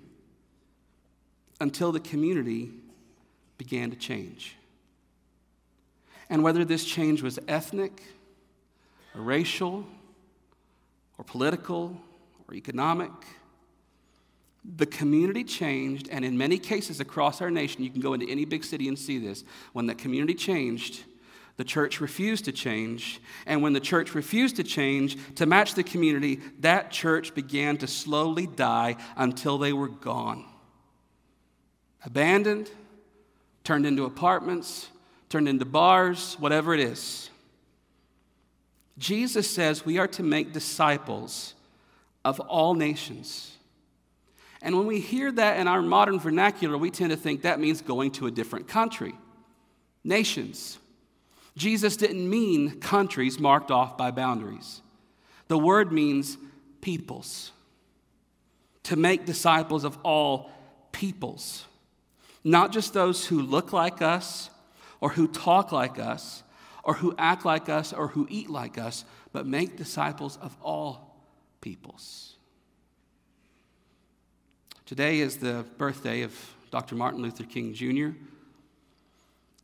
until 1.62 1.92
the 1.92 2.00
community 2.00 2.72
began 3.58 3.90
to 3.90 3.96
change. 3.96 4.56
And 6.30 6.44
whether 6.44 6.66
this 6.66 6.86
change 6.86 7.22
was 7.22 7.40
ethnic, 7.48 8.04
or 9.16 9.22
racial, 9.22 9.86
or 11.18 11.24
political, 11.24 12.02
or 12.48 12.56
economic, 12.56 13.12
The 14.78 14.86
community 14.86 15.44
changed, 15.44 16.08
and 16.10 16.24
in 16.24 16.38
many 16.38 16.58
cases 16.58 17.02
across 17.02 17.42
our 17.42 17.52
nation, 17.52 17.84
you 17.84 17.90
can 17.90 18.00
go 18.00 18.14
into 18.14 18.30
any 18.30 18.46
big 18.46 18.64
city 18.64 18.88
and 18.88 18.98
see 18.98 19.18
this. 19.18 19.44
When 19.74 19.88
the 19.88 19.96
community 19.96 20.36
changed, 20.36 21.04
the 21.58 21.64
church 21.64 22.02
refused 22.02 22.46
to 22.46 22.52
change. 22.52 23.22
And 23.46 23.62
when 23.62 23.74
the 23.74 23.80
church 23.80 24.16
refused 24.16 24.56
to 24.56 24.64
change 24.64 25.18
to 25.36 25.46
match 25.46 25.76
the 25.76 25.84
community, 25.84 26.42
that 26.60 26.92
church 26.92 27.36
began 27.36 27.78
to 27.78 27.88
slowly 27.88 28.48
die 28.48 28.96
until 29.16 29.58
they 29.58 29.74
were 29.74 29.90
gone. 29.90 30.46
Abandoned, 32.06 32.70
turned 33.64 33.86
into 33.86 34.06
apartments, 34.06 34.90
turned 35.30 35.48
into 35.48 35.66
bars, 35.66 36.36
whatever 36.40 36.74
it 36.74 36.80
is. 36.80 37.30
Jesus 38.98 39.50
says 39.50 39.86
we 39.86 39.98
are 39.98 40.08
to 40.08 40.24
make 40.24 40.54
disciples 40.54 41.54
of 42.26 42.40
all 42.40 42.74
nations. 42.74 43.58
And 44.62 44.78
when 44.78 44.88
we 44.88 45.00
hear 45.00 45.32
that 45.32 45.60
in 45.60 45.68
our 45.68 45.82
modern 45.82 46.20
vernacular, 46.20 46.78
we 46.78 46.90
tend 46.90 47.12
to 47.12 47.18
think 47.18 47.42
that 47.42 47.60
means 47.60 47.82
going 47.82 48.12
to 48.12 48.28
a 48.28 48.32
different 48.32 48.68
country. 48.68 49.14
Nations. 50.04 50.78
Jesus 51.56 51.96
didn't 51.98 52.30
mean 52.30 52.80
countries 52.80 53.40
marked 53.40 53.70
off 53.70 53.98
by 53.98 54.12
boundaries. 54.12 54.82
The 55.48 55.58
word 55.58 55.92
means 55.92 56.38
peoples. 56.82 57.52
To 58.84 58.96
make 58.96 59.26
disciples 59.26 59.84
of 59.84 59.98
all 60.04 60.52
peoples. 60.92 61.66
Not 62.44 62.72
just 62.72 62.94
those 62.94 63.28
who 63.28 63.42
look 63.42 63.72
like 63.72 64.02
us, 64.02 64.50
or 65.00 65.10
who 65.10 65.28
talk 65.28 65.72
like 65.72 66.00
us, 66.00 66.44
or 66.84 66.96
who 66.96 67.16
act 67.18 67.46
like 67.46 67.70
us, 67.70 67.94
or 67.94 68.10
who 68.10 68.28
eat 68.30 68.50
like 68.50 68.78
us, 68.78 69.06
but 69.32 69.46
make 69.46 69.78
disciples 69.78 70.38
of 70.42 70.56
all 70.62 71.16
peoples. 71.62 72.36
Today 74.86 75.20
is 75.20 75.38
the 75.38 75.66
birthday 75.78 76.24
of 76.24 76.34
Dr. 76.72 76.96
Martin 76.96 77.22
Luther 77.22 77.46
King 77.46 77.74
Jr. 77.74 78.10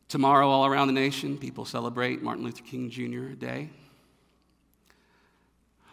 Tomorrow, 0.10 0.50
all 0.50 0.65
around 0.65 0.88
the 0.88 0.93
nation, 0.93 1.38
people 1.38 1.65
celebrate 1.65 2.24
Martin 2.24 2.43
Luther 2.43 2.63
King 2.63 2.89
Jr. 2.89 3.36
Day. 3.36 3.69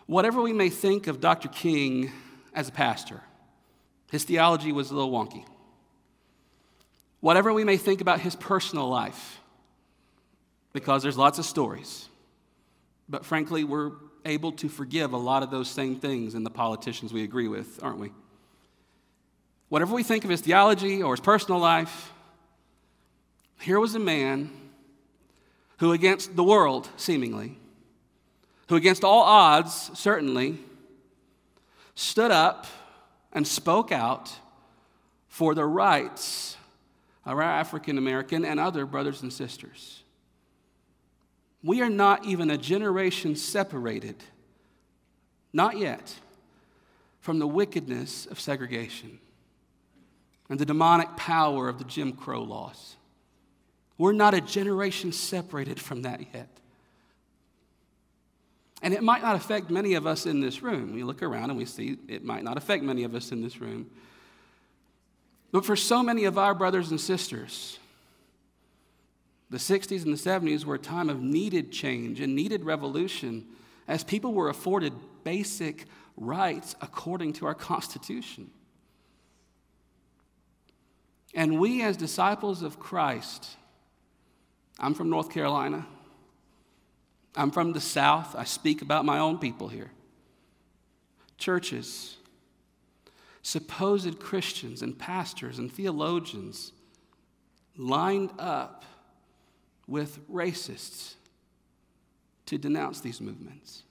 Whatever 0.07 0.41
we 0.41 0.55
may 0.55 0.71
think 0.71 1.07
of 1.07 1.21
Dr. 1.21 1.49
King 1.49 2.11
as 2.55 2.71
a 2.71 2.73
pastor, 2.73 3.21
his 4.11 4.25
theology 4.25 4.73
was 4.73 4.91
a 4.91 4.95
little 4.95 5.11
wonky. 5.11 5.45
Whatever 7.21 7.53
we 7.53 7.63
may 7.63 7.77
think 7.77 8.01
about 8.01 8.21
his 8.21 8.35
personal 8.35 8.89
life, 8.89 9.41
because 10.73 11.03
there's 11.03 11.19
lots 11.19 11.39
of 11.39 11.45
stories, 11.45 12.09
but 13.11 13.23
frankly, 13.25 13.65
we're 13.65 13.93
able 14.25 14.53
to 14.53 14.71
forgive 14.71 15.13
a 15.13 15.19
lot 15.19 15.43
of 15.43 15.51
those 15.51 15.69
same 15.69 15.97
things 15.97 16.35
in 16.35 16.43
the 16.43 16.51
politicians 16.51 17.13
we 17.13 17.23
agree 17.23 17.49
with, 17.49 17.83
aren't 17.83 17.99
we? 17.99 18.13
Whatever 19.69 19.95
we 19.95 20.03
think 20.03 20.25
of 20.25 20.31
his 20.31 20.41
theology 20.41 21.03
or 21.03 21.13
his 21.13 21.21
personal 21.21 21.61
life, 21.61 22.13
here 23.61 23.81
was 23.81 23.95
a 23.95 24.01
man 24.01 24.51
who, 25.79 25.93
against 25.93 26.37
the 26.37 26.45
world, 26.45 26.89
seemingly, 26.97 27.59
who, 28.69 28.77
against 28.77 29.05
all 29.05 29.23
odds, 29.23 29.91
certainly, 29.95 30.59
stood 31.95 32.31
up 32.31 32.67
and 33.33 33.47
spoke 33.47 33.93
out 33.93 34.33
for 35.29 35.55
the 35.55 35.65
rights 35.65 36.57
of 37.25 37.33
our 37.33 37.43
African 37.43 37.99
American 37.99 38.45
and 38.45 38.59
other 38.59 38.87
brothers 38.87 39.23
and 39.23 39.33
sisters. 39.33 40.03
We 41.63 41.83
are 41.83 41.91
not 41.91 42.25
even 42.25 42.51
a 42.51 42.57
generation 42.57 43.35
separated, 43.37 44.17
not 45.53 45.77
yet, 45.79 46.15
from 47.21 47.39
the 47.39 47.47
wickedness 47.47 48.27
of 48.27 48.39
segregation 48.39 49.19
and 50.49 50.59
the 50.59 50.67
demonic 50.67 51.17
power 51.17 51.69
of 51.69 51.79
the 51.79 51.85
Jim 51.85 52.13
Crow 52.13 52.43
laws. 52.43 52.96
We're 53.99 54.13
not 54.13 54.35
a 54.35 54.41
generation 54.41 55.13
separated 55.13 55.81
from 55.81 56.03
that 56.03 56.21
yet. 56.35 56.49
And 58.83 58.93
it 58.93 59.03
might 59.03 59.23
not 59.23 59.37
affect 59.37 59.71
many 59.71 59.95
of 59.95 60.07
us 60.07 60.27
in 60.27 60.41
this 60.41 60.63
room. 60.63 60.93
We 60.93 61.03
look 61.03 61.23
around 61.23 61.51
and 61.51 61.59
we 61.59 61.65
see 61.65 61.97
it 62.09 62.25
might 62.25 62.45
not 62.45 62.57
affect 62.57 62.85
many 62.85 63.05
of 63.05 63.15
us 63.15 63.33
in 63.33 63.43
this 63.43 63.61
room. 63.61 63.91
But 65.51 65.65
for 65.65 65.77
so 65.77 66.03
many 66.03 66.25
of 66.25 66.37
our 66.37 66.55
brothers 66.55 66.91
and 66.91 67.01
sisters, 67.01 67.79
the 69.49 69.59
60s 69.59 70.05
and 70.05 70.13
the 70.13 70.19
70s 70.19 70.65
were 70.65 70.75
a 70.75 70.79
time 70.79 71.09
of 71.09 71.23
needed 71.23 71.73
change 71.73 72.21
and 72.21 72.35
needed 72.35 72.65
revolution 72.65 73.47
as 73.89 74.05
people 74.05 74.35
were 74.35 74.49
afforded 74.49 74.93
basic 75.25 75.87
rights 76.17 76.75
according 76.81 77.33
to 77.35 77.47
our 77.47 77.55
Constitution. 77.55 78.51
And 81.35 81.61
we, 81.61 81.83
as 81.83 81.97
disciples 81.97 82.63
of 82.63 82.81
Christ, 82.81 83.57
I'm 84.79 84.95
from 84.95 85.11
North 85.11 85.31
Carolina. 85.31 85.87
I'm 87.35 87.51
from 87.51 87.73
the 87.73 87.81
South. 87.81 88.35
I 88.35 88.45
speak 88.45 88.83
about 88.83 89.05
my 89.05 89.19
own 89.19 89.39
people 89.39 89.69
here. 89.69 89.91
Churches, 91.39 92.17
supposed 93.43 94.19
Christians 94.19 94.83
and 94.83 94.99
pastors 94.99 95.59
and 95.59 95.71
theologians 95.71 96.73
lined 97.77 98.31
up 98.39 98.85
with 99.87 100.19
racists 100.31 101.15
to 102.47 102.59
denounce 102.59 103.01
these 103.01 103.21
movements. 103.21 103.83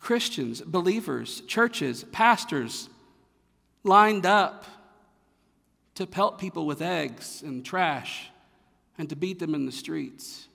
Christians, 0.00 0.60
believers, 0.62 1.42
churches, 1.42 2.04
pastors 2.04 2.88
lined 3.84 4.26
up 4.26 4.64
to 5.94 6.06
pelt 6.06 6.38
people 6.38 6.66
with 6.66 6.80
eggs 6.80 7.42
and 7.42 7.64
trash 7.64 8.31
and 8.98 9.08
to 9.08 9.16
beat 9.16 9.38
them 9.38 9.54
in 9.54 9.66
the 9.66 9.72
streets. 9.72 10.46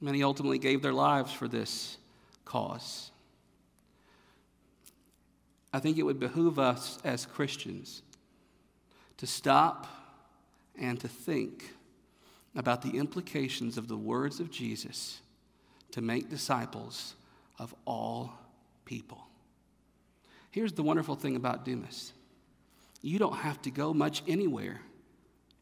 Many 0.00 0.22
ultimately 0.22 0.58
gave 0.58 0.82
their 0.82 0.92
lives 0.92 1.32
for 1.32 1.48
this 1.48 1.98
cause. 2.44 3.10
I 5.72 5.78
think 5.78 5.98
it 5.98 6.02
would 6.02 6.18
behoove 6.18 6.58
us 6.58 6.98
as 7.04 7.26
Christians 7.26 8.02
to 9.18 9.26
stop 9.26 9.86
and 10.78 10.98
to 11.00 11.08
think 11.08 11.74
about 12.56 12.82
the 12.82 12.96
implications 12.98 13.78
of 13.78 13.86
the 13.86 13.96
words 13.96 14.40
of 14.40 14.50
Jesus 14.50 15.20
to 15.92 16.00
make 16.00 16.28
disciples 16.28 17.14
of 17.58 17.74
all 17.84 18.32
people. 18.84 19.26
Here's 20.50 20.72
the 20.72 20.82
wonderful 20.82 21.14
thing 21.14 21.36
about 21.36 21.64
Dumas 21.64 22.12
you 23.02 23.18
don't 23.18 23.36
have 23.36 23.62
to 23.62 23.70
go 23.70 23.94
much 23.94 24.22
anywhere 24.28 24.80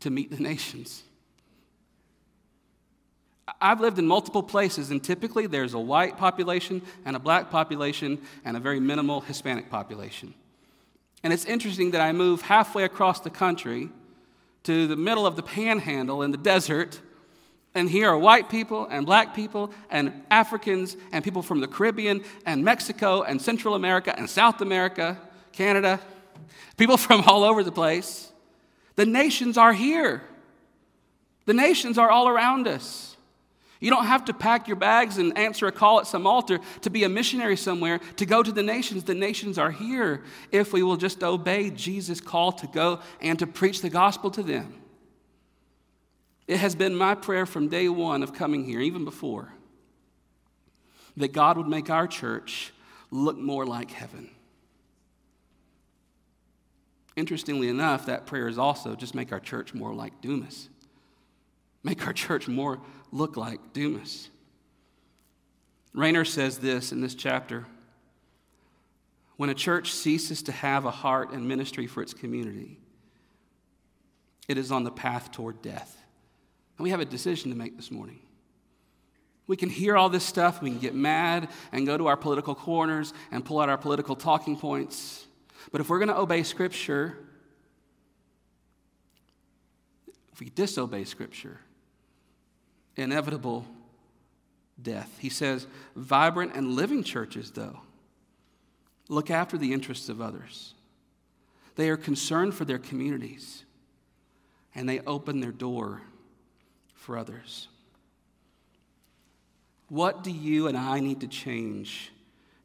to 0.00 0.10
meet 0.10 0.30
the 0.30 0.42
nations. 0.42 1.02
I've 3.60 3.80
lived 3.80 3.98
in 3.98 4.06
multiple 4.06 4.42
places, 4.42 4.90
and 4.90 5.02
typically 5.02 5.46
there's 5.46 5.74
a 5.74 5.78
white 5.78 6.16
population 6.16 6.82
and 7.04 7.16
a 7.16 7.18
black 7.18 7.50
population 7.50 8.20
and 8.44 8.56
a 8.56 8.60
very 8.60 8.80
minimal 8.80 9.20
Hispanic 9.20 9.70
population. 9.70 10.34
And 11.22 11.32
it's 11.32 11.44
interesting 11.44 11.92
that 11.92 12.00
I 12.00 12.12
move 12.12 12.42
halfway 12.42 12.84
across 12.84 13.20
the 13.20 13.30
country 13.30 13.90
to 14.64 14.86
the 14.86 14.96
middle 14.96 15.26
of 15.26 15.36
the 15.36 15.42
panhandle 15.42 16.22
in 16.22 16.30
the 16.30 16.36
desert, 16.36 17.00
and 17.74 17.88
here 17.88 18.08
are 18.08 18.18
white 18.18 18.48
people 18.48 18.86
and 18.90 19.06
black 19.06 19.34
people 19.34 19.72
and 19.90 20.24
Africans 20.30 20.96
and 21.12 21.22
people 21.22 21.42
from 21.42 21.60
the 21.60 21.68
Caribbean 21.68 22.24
and 22.44 22.64
Mexico 22.64 23.22
and 23.22 23.40
Central 23.40 23.74
America 23.74 24.16
and 24.16 24.28
South 24.28 24.60
America, 24.60 25.18
Canada, 25.52 26.00
people 26.76 26.96
from 26.98 27.22
all 27.22 27.44
over 27.44 27.62
the 27.62 27.72
place. 27.72 28.32
The 28.96 29.06
nations 29.06 29.56
are 29.56 29.72
here, 29.72 30.22
the 31.46 31.54
nations 31.54 31.98
are 31.98 32.10
all 32.10 32.28
around 32.28 32.68
us. 32.68 33.07
You 33.80 33.90
don't 33.90 34.06
have 34.06 34.24
to 34.24 34.34
pack 34.34 34.66
your 34.66 34.76
bags 34.76 35.18
and 35.18 35.36
answer 35.38 35.66
a 35.66 35.72
call 35.72 36.00
at 36.00 36.06
some 36.06 36.26
altar 36.26 36.58
to 36.82 36.90
be 36.90 37.04
a 37.04 37.08
missionary 37.08 37.56
somewhere, 37.56 38.00
to 38.16 38.26
go 38.26 38.42
to 38.42 38.50
the 38.50 38.62
nations. 38.62 39.04
The 39.04 39.14
nations 39.14 39.56
are 39.56 39.70
here 39.70 40.24
if 40.50 40.72
we 40.72 40.82
will 40.82 40.96
just 40.96 41.22
obey 41.22 41.70
Jesus' 41.70 42.20
call 42.20 42.52
to 42.52 42.66
go 42.66 43.00
and 43.20 43.38
to 43.38 43.46
preach 43.46 43.80
the 43.80 43.90
gospel 43.90 44.30
to 44.32 44.42
them. 44.42 44.74
It 46.48 46.56
has 46.56 46.74
been 46.74 46.94
my 46.94 47.14
prayer 47.14 47.46
from 47.46 47.68
day 47.68 47.88
one 47.88 48.22
of 48.22 48.32
coming 48.32 48.64
here, 48.64 48.80
even 48.80 49.04
before, 49.04 49.52
that 51.16 51.32
God 51.32 51.56
would 51.56 51.68
make 51.68 51.90
our 51.90 52.08
church 52.08 52.72
look 53.10 53.36
more 53.38 53.66
like 53.66 53.90
heaven. 53.90 54.30
Interestingly 57.16 57.68
enough, 57.68 58.06
that 58.06 58.26
prayer 58.26 58.48
is 58.48 58.58
also 58.58 58.94
just 58.94 59.14
make 59.14 59.30
our 59.30 59.40
church 59.40 59.74
more 59.74 59.92
like 59.92 60.20
Dumas. 60.20 60.68
Make 61.82 62.06
our 62.06 62.12
church 62.12 62.48
more 62.48 62.80
look 63.12 63.36
like 63.36 63.72
Dumas. 63.72 64.28
Rainer 65.94 66.24
says 66.24 66.58
this 66.58 66.92
in 66.92 67.00
this 67.00 67.14
chapter 67.14 67.66
When 69.36 69.50
a 69.50 69.54
church 69.54 69.92
ceases 69.92 70.42
to 70.44 70.52
have 70.52 70.84
a 70.84 70.90
heart 70.90 71.32
and 71.32 71.46
ministry 71.46 71.86
for 71.86 72.02
its 72.02 72.14
community, 72.14 72.78
it 74.48 74.58
is 74.58 74.72
on 74.72 74.84
the 74.84 74.90
path 74.90 75.32
toward 75.32 75.62
death. 75.62 75.96
And 76.76 76.84
we 76.84 76.90
have 76.90 77.00
a 77.00 77.04
decision 77.04 77.50
to 77.50 77.56
make 77.56 77.76
this 77.76 77.90
morning. 77.90 78.20
We 79.46 79.56
can 79.56 79.70
hear 79.70 79.96
all 79.96 80.10
this 80.10 80.24
stuff, 80.24 80.60
we 80.60 80.70
can 80.70 80.78
get 80.78 80.94
mad 80.94 81.48
and 81.72 81.86
go 81.86 81.96
to 81.96 82.06
our 82.06 82.16
political 82.16 82.54
corners 82.54 83.14
and 83.30 83.44
pull 83.44 83.60
out 83.60 83.68
our 83.68 83.78
political 83.78 84.14
talking 84.14 84.58
points. 84.58 85.26
But 85.72 85.80
if 85.80 85.88
we're 85.88 85.98
going 85.98 86.08
to 86.08 86.18
obey 86.18 86.42
Scripture, 86.42 87.16
if 90.32 90.40
we 90.40 90.50
disobey 90.50 91.04
Scripture, 91.04 91.58
inevitable 92.98 93.64
death. 94.80 95.16
He 95.20 95.28
says, 95.28 95.66
vibrant 95.96 96.54
and 96.54 96.74
living 96.74 97.02
churches, 97.02 97.50
though, 97.52 97.80
look 99.08 99.30
after 99.30 99.56
the 99.56 99.72
interests 99.72 100.08
of 100.08 100.20
others. 100.20 100.74
They 101.76 101.88
are 101.90 101.96
concerned 101.96 102.54
for 102.54 102.64
their 102.64 102.78
communities, 102.78 103.64
and 104.74 104.88
they 104.88 105.00
open 105.00 105.40
their 105.40 105.52
door 105.52 106.02
for 106.94 107.16
others. 107.16 107.68
What 109.88 110.22
do 110.22 110.30
you 110.30 110.66
and 110.66 110.76
I 110.76 111.00
need 111.00 111.20
to 111.20 111.28
change 111.28 112.12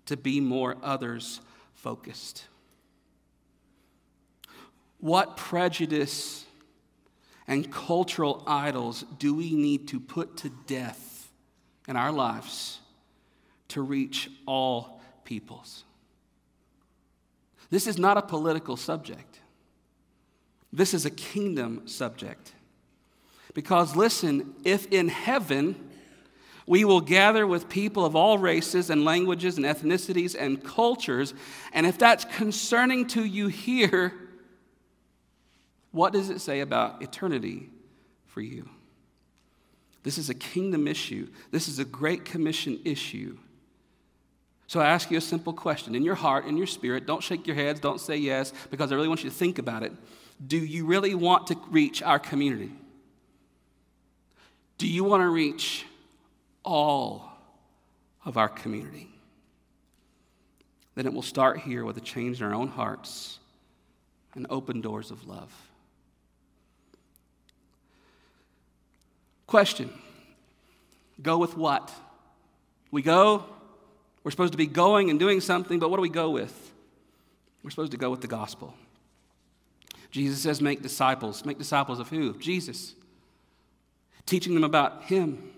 to 0.08 0.18
be 0.18 0.42
more 0.42 0.76
others 0.84 1.40
focused? 1.76 2.46
What 5.00 5.38
prejudice 5.38 6.43
and 7.48 7.72
cultural 7.72 8.44
idols 8.48 9.06
do 9.20 9.34
we 9.34 9.54
need 9.54 9.88
to 9.90 10.00
put 10.00 10.38
to 10.38 10.50
death 10.68 11.30
in 11.88 11.96
our 11.96 12.12
lives 12.12 12.80
to 13.70 13.82
reach 13.82 14.30
all 14.46 15.02
peoples? 15.26 15.84
This 17.70 17.88
is 17.88 17.98
not 17.98 18.18
a 18.18 18.22
political 18.22 18.78
subject. 18.78 19.40
This 20.72 20.94
is 20.94 21.06
a 21.06 21.12
kingdom 21.12 21.88
subject. 21.88 22.54
Because 23.54 23.96
listen, 23.96 24.54
if 24.64 24.88
in 24.92 25.08
heaven 25.08 25.90
we 26.66 26.86
will 26.86 27.02
gather 27.02 27.46
with 27.46 27.70
people 27.70 28.06
of 28.06 28.16
all 28.16 28.38
races 28.38 28.90
and 28.90 29.04
languages 29.04 29.58
and 29.58 29.66
ethnicities 29.66 30.36
and 30.40 30.64
cultures, 30.64 31.34
and 31.74 31.86
if 31.86 31.98
that's 31.98 32.26
concerning 32.26 33.06
to 33.08 33.24
you 33.24 33.48
here, 33.48 34.14
what 35.94 36.12
does 36.12 36.30
it 36.30 36.42
say 36.42 36.60
about 36.60 37.02
eternity 37.02 37.70
for 38.26 38.42
you? 38.42 38.68
This 40.02 40.18
is 40.18 40.30
a 40.30 40.34
kingdom 40.34 40.88
issue. 40.88 41.30
This 41.52 41.70
is 41.70 41.80
a 41.80 41.86
great 41.86 42.26
commission 42.26 42.80
issue. 42.84 43.38
So 44.68 44.80
I 44.80 44.88
ask 44.88 45.12
you 45.12 45.18
a 45.20 45.22
simple 45.22 45.54
question 45.54 45.94
in 45.94 46.04
your 46.04 46.16
heart, 46.16 46.46
in 46.46 46.58
your 46.58 46.68
spirit. 46.68 47.06
Don't 47.06 47.22
shake 47.22 47.46
your 47.46 47.56
heads, 47.56 47.80
don't 47.80 48.02
say 48.02 48.18
yes, 48.18 48.52
because 48.72 48.92
I 48.92 48.96
really 48.96 49.08
want 49.08 49.24
you 49.24 49.30
to 49.30 49.36
think 49.36 49.60
about 49.60 49.84
it. 49.84 49.94
Do 50.46 50.58
you 50.58 50.86
really 50.86 51.14
want 51.14 51.48
to 51.48 51.58
reach 51.70 52.02
our 52.02 52.20
community? 52.20 52.72
Do 54.80 54.88
you 54.88 55.04
want 55.04 55.22
to 55.22 55.30
reach 55.30 55.86
all 56.66 57.32
of 58.26 58.36
our 58.36 58.50
community? 58.50 59.10
Then 60.96 61.06
it 61.06 61.14
will 61.14 61.22
start 61.22 61.60
here 61.60 61.86
with 61.86 61.98
a 61.98 62.02
change 62.02 62.42
in 62.42 62.48
our 62.48 62.54
own 62.56 62.68
hearts 62.68 63.38
and 64.34 64.48
open 64.50 64.82
doors 64.82 65.12
of 65.12 65.28
love. 65.28 65.54
Question 69.54 69.94
Go 71.22 71.38
with 71.38 71.56
what? 71.56 71.92
We 72.90 73.04
go, 73.04 73.46
we're 74.24 74.32
supposed 74.32 74.54
to 74.54 74.58
be 74.58 74.66
going 74.66 75.12
and 75.12 75.20
doing 75.20 75.42
something, 75.42 75.78
but 75.78 75.92
what 75.92 75.98
do 75.98 76.02
we 76.02 76.10
go 76.10 76.32
with? 76.32 76.72
We're 77.64 77.70
supposed 77.70 77.92
to 77.92 78.00
go 78.00 78.10
with 78.10 78.22
the 78.22 78.28
gospel. 78.28 78.74
Jesus 80.10 80.42
says, 80.42 80.60
make 80.60 80.82
disciples. 80.82 81.46
Make 81.46 81.60
disciples 81.60 82.00
of 82.00 82.10
who? 82.10 82.36
Jesus. 82.40 82.96
Teaching 84.26 84.56
them 84.56 84.64
about 84.64 85.04
Him. 85.04 85.52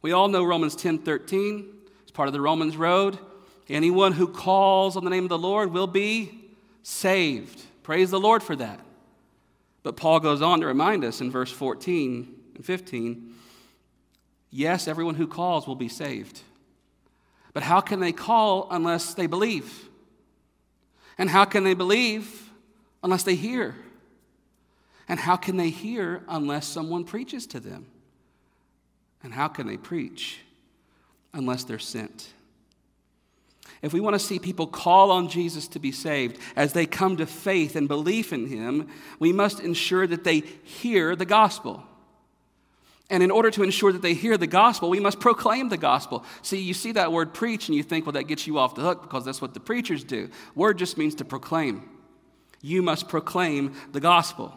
We 0.00 0.12
all 0.12 0.28
know 0.28 0.44
Romans 0.44 0.76
10 0.76 0.98
13. 0.98 1.66
It's 2.02 2.12
part 2.12 2.28
of 2.28 2.32
the 2.32 2.40
Romans 2.40 2.76
road. 2.76 3.18
Anyone 3.68 4.12
who 4.12 4.28
calls 4.28 4.96
on 4.96 5.02
the 5.02 5.10
name 5.10 5.24
of 5.24 5.30
the 5.30 5.36
Lord 5.36 5.72
will 5.72 5.88
be 5.88 6.30
saved. 6.84 7.60
Praise 7.82 8.12
the 8.12 8.20
Lord 8.20 8.40
for 8.40 8.54
that. 8.54 8.78
But 9.82 9.96
Paul 9.96 10.20
goes 10.20 10.42
on 10.42 10.60
to 10.60 10.66
remind 10.66 11.02
us 11.02 11.20
in 11.20 11.32
verse 11.32 11.50
14 11.50 12.36
and 12.58 12.66
15 12.66 13.36
yes, 14.50 14.88
everyone 14.88 15.14
who 15.14 15.26
calls 15.26 15.66
will 15.66 15.76
be 15.76 15.88
saved. 15.88 16.40
But 17.52 17.62
how 17.62 17.80
can 17.80 18.00
they 18.00 18.12
call 18.12 18.68
unless 18.70 19.14
they 19.14 19.26
believe? 19.26 19.88
And 21.16 21.28
how 21.28 21.44
can 21.44 21.64
they 21.64 21.74
believe 21.74 22.50
unless 23.02 23.22
they 23.22 23.34
hear? 23.34 23.74
And 25.08 25.18
how 25.18 25.36
can 25.36 25.56
they 25.56 25.70
hear 25.70 26.22
unless 26.28 26.66
someone 26.66 27.04
preaches 27.04 27.46
to 27.48 27.60
them? 27.60 27.86
And 29.22 29.32
how 29.32 29.48
can 29.48 29.66
they 29.66 29.76
preach 29.76 30.40
unless 31.32 31.64
they're 31.64 31.78
sent? 31.78 32.28
If 33.80 33.92
we 33.92 34.00
want 34.00 34.14
to 34.14 34.20
see 34.20 34.38
people 34.38 34.66
call 34.66 35.10
on 35.10 35.28
Jesus 35.28 35.68
to 35.68 35.78
be 35.78 35.92
saved 35.92 36.38
as 36.56 36.72
they 36.72 36.86
come 36.86 37.16
to 37.16 37.26
faith 37.26 37.76
and 37.76 37.88
belief 37.88 38.32
in 38.32 38.46
him, 38.46 38.88
we 39.18 39.32
must 39.32 39.60
ensure 39.60 40.06
that 40.06 40.24
they 40.24 40.40
hear 40.40 41.16
the 41.16 41.24
gospel. 41.24 41.84
And 43.10 43.22
in 43.22 43.30
order 43.30 43.50
to 43.50 43.62
ensure 43.62 43.92
that 43.92 44.02
they 44.02 44.14
hear 44.14 44.36
the 44.36 44.46
gospel, 44.46 44.90
we 44.90 45.00
must 45.00 45.18
proclaim 45.18 45.70
the 45.70 45.78
gospel. 45.78 46.24
See, 46.42 46.60
you 46.60 46.74
see 46.74 46.92
that 46.92 47.10
word 47.10 47.32
preach 47.32 47.68
and 47.68 47.76
you 47.76 47.82
think, 47.82 48.04
well, 48.04 48.12
that 48.12 48.24
gets 48.24 48.46
you 48.46 48.58
off 48.58 48.74
the 48.74 48.82
hook 48.82 49.02
because 49.02 49.24
that's 49.24 49.40
what 49.40 49.54
the 49.54 49.60
preachers 49.60 50.04
do. 50.04 50.28
Word 50.54 50.78
just 50.78 50.98
means 50.98 51.14
to 51.16 51.24
proclaim. 51.24 51.88
You 52.60 52.82
must 52.82 53.08
proclaim 53.08 53.74
the 53.92 54.00
gospel. 54.00 54.54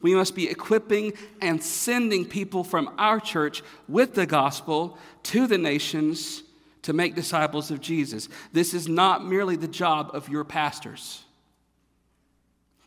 We 0.00 0.14
must 0.14 0.36
be 0.36 0.48
equipping 0.48 1.14
and 1.40 1.62
sending 1.62 2.24
people 2.24 2.62
from 2.62 2.94
our 2.98 3.18
church 3.18 3.62
with 3.88 4.14
the 4.14 4.26
gospel 4.26 4.98
to 5.24 5.46
the 5.46 5.58
nations 5.58 6.42
to 6.82 6.92
make 6.92 7.16
disciples 7.16 7.72
of 7.72 7.80
Jesus. 7.80 8.28
This 8.52 8.74
is 8.74 8.86
not 8.86 9.26
merely 9.26 9.56
the 9.56 9.66
job 9.66 10.10
of 10.12 10.28
your 10.28 10.44
pastors. 10.44 11.24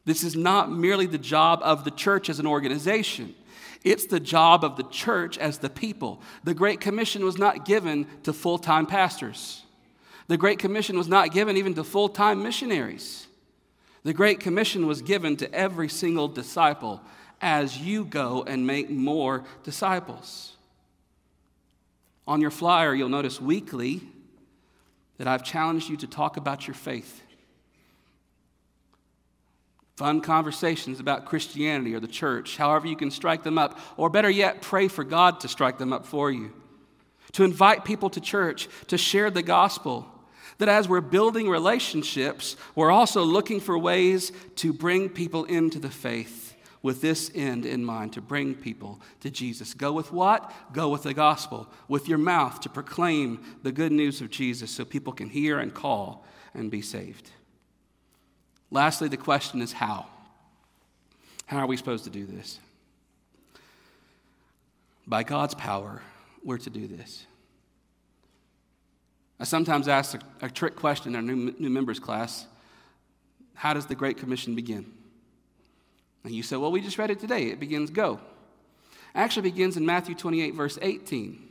This 0.05 0.23
is 0.23 0.37
not 0.37 0.71
merely 0.71 1.05
the 1.05 1.17
job 1.17 1.59
of 1.63 1.83
the 1.83 1.91
church 1.91 2.29
as 2.29 2.39
an 2.39 2.47
organization. 2.47 3.35
It's 3.83 4.05
the 4.05 4.19
job 4.19 4.63
of 4.63 4.75
the 4.75 4.83
church 4.83 5.37
as 5.37 5.59
the 5.59 5.69
people. 5.69 6.21
The 6.43 6.53
Great 6.53 6.81
Commission 6.81 7.23
was 7.23 7.37
not 7.37 7.65
given 7.65 8.07
to 8.23 8.33
full 8.33 8.57
time 8.57 8.85
pastors, 8.85 9.63
the 10.27 10.37
Great 10.37 10.59
Commission 10.59 10.97
was 10.97 11.07
not 11.07 11.31
given 11.31 11.57
even 11.57 11.73
to 11.73 11.83
full 11.83 12.09
time 12.09 12.43
missionaries. 12.43 13.27
The 14.03 14.13
Great 14.13 14.39
Commission 14.39 14.87
was 14.87 15.01
given 15.01 15.35
to 15.37 15.53
every 15.53 15.89
single 15.89 16.27
disciple 16.27 17.01
as 17.41 17.77
you 17.77 18.05
go 18.05 18.43
and 18.43 18.65
make 18.65 18.89
more 18.89 19.43
disciples. 19.63 20.55
On 22.27 22.39
your 22.39 22.51
flyer, 22.51 22.93
you'll 22.93 23.09
notice 23.09 23.41
weekly 23.41 24.01
that 25.17 25.27
I've 25.27 25.43
challenged 25.43 25.89
you 25.89 25.97
to 25.97 26.07
talk 26.07 26.37
about 26.37 26.67
your 26.67 26.75
faith 26.75 27.23
fun 29.99 30.21
conversations 30.21 31.01
about 31.01 31.25
Christianity 31.25 31.93
or 31.93 31.99
the 31.99 32.07
church, 32.07 32.55
however 32.55 32.87
you 32.87 32.95
can 32.95 33.11
strike 33.11 33.43
them 33.43 33.57
up, 33.57 33.77
or 33.97 34.09
better 34.09 34.29
yet, 34.29 34.61
pray 34.61 34.87
for 34.87 35.03
God 35.03 35.41
to 35.41 35.49
strike 35.49 35.77
them 35.77 35.91
up 35.91 36.05
for 36.05 36.31
you. 36.31 36.53
To 37.33 37.43
invite 37.43 37.83
people 37.83 38.09
to 38.11 38.21
church, 38.21 38.69
to 38.87 38.97
share 38.97 39.29
the 39.29 39.43
gospel. 39.43 40.07
That 40.57 40.69
as 40.69 40.87
we're 40.87 41.01
building 41.01 41.49
relationships, 41.49 42.55
we're 42.75 42.91
also 42.91 43.23
looking 43.23 43.59
for 43.59 43.77
ways 43.77 44.31
to 44.55 44.71
bring 44.71 45.09
people 45.09 45.43
into 45.43 45.79
the 45.79 45.89
faith 45.89 46.55
with 46.81 47.01
this 47.01 47.29
end 47.35 47.65
in 47.65 47.83
mind 47.83 48.13
to 48.13 48.21
bring 48.21 48.55
people 48.55 49.01
to 49.19 49.29
Jesus. 49.29 49.73
Go 49.73 49.91
with 49.91 50.13
what? 50.13 50.49
Go 50.71 50.87
with 50.87 51.03
the 51.03 51.13
gospel, 51.13 51.67
with 51.89 52.07
your 52.07 52.17
mouth 52.17 52.61
to 52.61 52.69
proclaim 52.69 53.43
the 53.63 53.73
good 53.73 53.91
news 53.91 54.21
of 54.21 54.29
Jesus 54.29 54.71
so 54.71 54.85
people 54.85 55.11
can 55.11 55.27
hear 55.27 55.59
and 55.59 55.73
call 55.73 56.23
and 56.53 56.71
be 56.71 56.81
saved. 56.81 57.31
Lastly, 58.71 59.07
the 59.07 59.17
question 59.17 59.61
is 59.61 59.73
how? 59.73 60.07
How 61.45 61.57
are 61.57 61.67
we 61.67 61.77
supposed 61.77 62.03
to 62.03 62.09
do 62.09 62.25
this? 62.25 62.59
By 65.07 65.23
God's 65.23 65.55
power, 65.55 66.01
we're 66.43 66.59
to 66.59 66.69
do 66.69 66.87
this. 66.87 67.25
I 69.39 69.45
sometimes 69.45 69.87
ask 69.87 70.15
a, 70.15 70.45
a 70.45 70.49
trick 70.49 70.75
question 70.75 71.13
in 71.13 71.15
our 71.15 71.21
new, 71.21 71.55
new 71.57 71.69
members 71.69 71.99
class 71.99 72.45
How 73.55 73.73
does 73.73 73.87
the 73.87 73.95
Great 73.95 74.17
Commission 74.17 74.53
begin? 74.53 74.91
And 76.23 76.33
you 76.33 76.43
say, 76.43 76.57
Well, 76.57 76.71
we 76.71 76.81
just 76.81 76.97
read 76.97 77.09
it 77.09 77.19
today. 77.19 77.45
It 77.45 77.59
begins 77.59 77.89
go. 77.89 78.19
Actually 79.15 79.49
begins 79.49 79.77
in 79.77 79.85
Matthew 79.85 80.13
28, 80.13 80.53
verse 80.53 80.77
18 80.81 81.48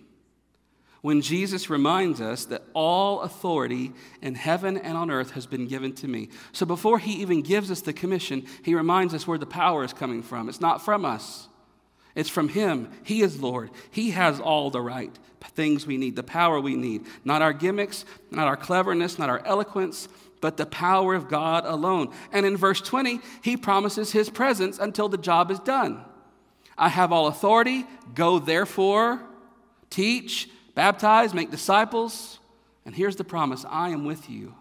when 1.01 1.21
Jesus 1.21 1.71
reminds 1.71 2.21
us 2.21 2.45
that 2.47 2.65
all 2.75 3.21
authority 3.21 3.93
in 4.21 4.35
heaven 4.35 4.77
and 4.77 4.97
on 4.97 5.11
earth 5.11 5.33
has 5.33 5.47
been 5.47 5.67
given 5.67 5.93
to 5.95 6.09
me. 6.09 6.29
So 6.53 6.67
before 6.67 6.99
he 6.99 7.13
even 7.23 7.43
gives 7.43 7.71
us 7.71 7.81
the 7.81 7.93
commission, 7.93 8.47
he 8.65 8.75
reminds 8.75 9.15
us 9.15 9.27
where 9.27 9.39
the 9.39 9.47
power 9.47 9.85
is 9.85 9.93
coming 9.93 10.23
from. 10.23 10.49
It's 10.49 10.61
not 10.61 10.85
from 10.85 11.05
us, 11.05 11.49
it's 12.15 12.29
from 12.29 12.49
him. 12.49 12.91
He 13.05 13.23
is 13.23 13.41
Lord. 13.41 13.71
He 13.91 14.11
has 14.11 14.41
all 14.41 14.71
the 14.71 14.81
right 14.81 15.17
things 15.55 15.87
we 15.87 15.97
need, 15.97 16.17
the 16.17 16.23
power 16.23 16.61
we 16.61 16.75
need. 16.75 17.07
Not 17.25 17.43
our 17.43 17.53
gimmicks, 17.53 18.05
not 18.31 18.49
our 18.49 18.57
cleverness, 18.57 19.19
not 19.19 19.31
our 19.31 19.45
eloquence, 19.47 20.09
but 20.41 20.57
the 20.57 20.67
power 20.67 21.15
of 21.15 21.29
God 21.29 21.65
alone. 21.65 22.13
And 22.33 22.45
in 22.45 22.57
verse 22.57 22.81
20, 22.81 23.21
he 23.43 23.57
promises 23.57 24.13
his 24.13 24.31
presence 24.31 24.79
until 24.79 25.09
the 25.09 25.19
job 25.19 25.51
is 25.51 25.59
done. 25.61 26.05
I 26.77 26.89
have 26.89 27.13
all 27.13 27.27
authority. 27.27 27.85
Go 28.15 28.39
therefore, 28.39 29.21
teach 29.91 30.49
Baptize, 30.79 31.35
make 31.35 31.51
disciples, 31.51 32.39
and 32.87 32.95
here's 32.95 33.17
the 33.17 33.25
promise 33.25 33.65
I 33.69 33.89
am 33.89 34.05
with 34.05 34.31
you 34.31 34.55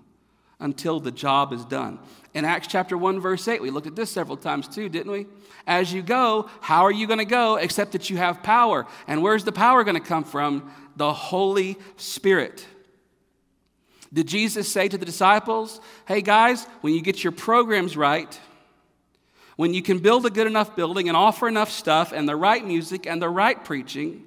until 0.60 1.00
the 1.00 1.12
job 1.12 1.54
is 1.54 1.64
done. 1.64 2.00
In 2.34 2.44
Acts 2.44 2.66
chapter 2.66 2.98
1, 2.98 3.20
verse 3.20 3.48
8, 3.48 3.62
we 3.62 3.70
looked 3.70 3.86
at 3.86 3.96
this 3.96 4.10
several 4.10 4.36
times 4.36 4.68
too, 4.68 4.90
didn't 4.90 5.12
we? 5.12 5.28
As 5.68 5.94
you 5.94 6.02
go, 6.02 6.50
how 6.60 6.86
are 6.86 6.92
you 6.92 7.06
going 7.06 7.20
to 7.20 7.26
go 7.26 7.58
except 7.58 7.92
that 7.92 8.10
you 8.10 8.18
have 8.18 8.42
power? 8.42 8.88
And 9.06 9.22
where's 9.22 9.44
the 9.44 9.52
power 9.52 9.84
going 9.84 9.94
to 9.94 10.02
come 10.02 10.24
from? 10.24 10.74
The 10.96 11.14
Holy 11.14 11.78
Spirit. 11.98 12.66
Did 14.12 14.26
Jesus 14.26 14.68
say 14.68 14.88
to 14.88 14.98
the 14.98 15.06
disciples, 15.06 15.80
hey 16.08 16.24
guys, 16.24 16.66
when 16.82 16.96
you 16.96 17.02
get 17.04 17.24
your 17.24 17.32
programs 17.32 17.96
right, 17.96 18.40
when 19.56 19.72
you 19.72 19.84
can 19.84 20.00
build 20.00 20.26
a 20.26 20.32
good 20.32 20.48
enough 20.48 20.76
building 20.76 21.10
and 21.10 21.16
offer 21.16 21.48
enough 21.48 21.70
stuff 21.70 22.12
and 22.12 22.28
the 22.28 22.36
right 22.36 22.66
music 22.66 23.06
and 23.06 23.22
the 23.22 23.30
right 23.30 23.64
preaching, 23.64 24.24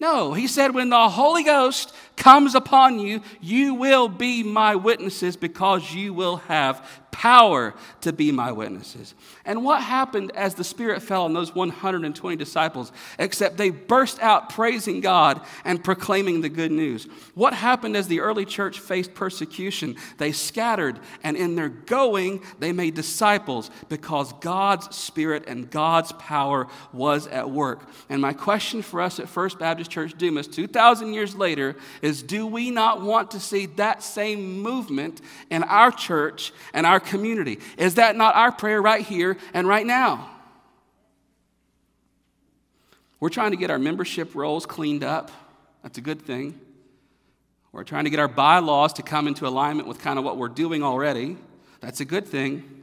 no, 0.00 0.32
he 0.32 0.46
said, 0.46 0.74
when 0.74 0.88
the 0.88 1.08
Holy 1.08 1.44
Ghost 1.44 1.94
comes 2.20 2.54
upon 2.54 3.00
you, 3.00 3.22
you 3.40 3.74
will 3.74 4.08
be 4.08 4.42
my 4.42 4.76
witnesses 4.76 5.36
because 5.36 5.92
you 5.92 6.14
will 6.14 6.36
have 6.36 6.86
power 7.10 7.74
to 8.00 8.12
be 8.12 8.32
my 8.32 8.52
witnesses. 8.52 9.14
And 9.44 9.64
what 9.64 9.82
happened 9.82 10.32
as 10.34 10.54
the 10.54 10.64
Spirit 10.64 11.02
fell 11.02 11.24
on 11.24 11.32
those 11.32 11.54
120 11.54 12.36
disciples, 12.36 12.92
except 13.18 13.56
they 13.56 13.70
burst 13.70 14.20
out 14.20 14.48
praising 14.48 15.00
God 15.00 15.40
and 15.64 15.82
proclaiming 15.82 16.40
the 16.40 16.48
good 16.48 16.72
news? 16.72 17.06
What 17.34 17.52
happened 17.52 17.96
as 17.96 18.08
the 18.08 18.20
early 18.20 18.44
church 18.44 18.80
faced 18.80 19.12
persecution? 19.14 19.96
They 20.18 20.32
scattered, 20.32 20.98
and 21.22 21.36
in 21.36 21.56
their 21.56 21.68
going, 21.68 22.42
they 22.58 22.72
made 22.72 22.94
disciples 22.94 23.70
because 23.88 24.32
God's 24.34 24.94
Spirit 24.96 25.44
and 25.46 25.70
God's 25.70 26.12
power 26.12 26.68
was 26.92 27.26
at 27.26 27.50
work. 27.50 27.88
And 28.08 28.22
my 28.22 28.32
question 28.32 28.82
for 28.82 29.00
us 29.00 29.20
at 29.20 29.28
First 29.28 29.58
Baptist 29.58 29.90
Church 29.90 30.16
Dumas, 30.16 30.46
2,000 30.48 31.12
years 31.12 31.34
later, 31.34 31.76
is 32.02 32.09
do 32.22 32.46
we 32.46 32.70
not 32.70 33.02
want 33.02 33.32
to 33.32 33.40
see 33.40 33.66
that 33.66 34.02
same 34.02 34.60
movement 34.60 35.20
in 35.50 35.62
our 35.62 35.90
church 35.90 36.52
and 36.72 36.86
our 36.86 37.00
community. 37.00 37.58
Is 37.76 37.94
that 37.96 38.16
not 38.16 38.34
our 38.34 38.52
prayer 38.52 38.80
right 38.80 39.04
here 39.04 39.36
and 39.54 39.68
right 39.68 39.86
now? 39.86 40.30
We're 43.20 43.28
trying 43.28 43.50
to 43.50 43.56
get 43.56 43.70
our 43.70 43.78
membership 43.78 44.34
rolls 44.34 44.66
cleaned 44.66 45.04
up. 45.04 45.30
That's 45.82 45.98
a 45.98 46.00
good 46.00 46.22
thing. 46.22 46.58
We're 47.72 47.84
trying 47.84 48.04
to 48.04 48.10
get 48.10 48.18
our 48.18 48.28
bylaws 48.28 48.94
to 48.94 49.02
come 49.02 49.28
into 49.28 49.46
alignment 49.46 49.86
with 49.86 50.00
kind 50.00 50.18
of 50.18 50.24
what 50.24 50.36
we're 50.36 50.48
doing 50.48 50.82
already. 50.82 51.36
That's 51.80 52.00
a 52.00 52.04
good 52.04 52.26
thing. 52.26 52.80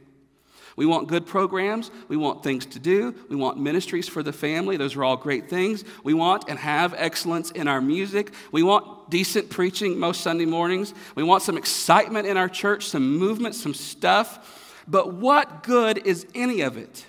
We 0.76 0.86
want 0.86 1.08
good 1.08 1.26
programs. 1.26 1.90
We 2.06 2.16
want 2.16 2.44
things 2.44 2.64
to 2.66 2.78
do. 2.78 3.12
We 3.28 3.34
want 3.34 3.58
ministries 3.58 4.08
for 4.08 4.22
the 4.22 4.32
family. 4.32 4.76
Those 4.76 4.94
are 4.94 5.02
all 5.02 5.16
great 5.16 5.50
things. 5.50 5.84
We 6.04 6.14
want 6.14 6.44
and 6.48 6.56
have 6.56 6.94
excellence 6.96 7.50
in 7.50 7.66
our 7.66 7.80
music. 7.80 8.32
We 8.52 8.62
want 8.62 8.86
decent 9.08 9.50
preaching 9.50 9.98
most 9.98 10.20
Sunday 10.20 10.44
mornings. 10.44 10.94
We 11.14 11.22
want 11.22 11.42
some 11.42 11.56
excitement 11.56 12.26
in 12.26 12.36
our 12.36 12.48
church, 12.48 12.86
some 12.86 13.16
movement, 13.16 13.54
some 13.54 13.74
stuff. 13.74 14.82
But 14.86 15.14
what 15.14 15.62
good 15.62 16.06
is 16.06 16.26
any 16.34 16.62
of 16.62 16.76
it? 16.76 17.04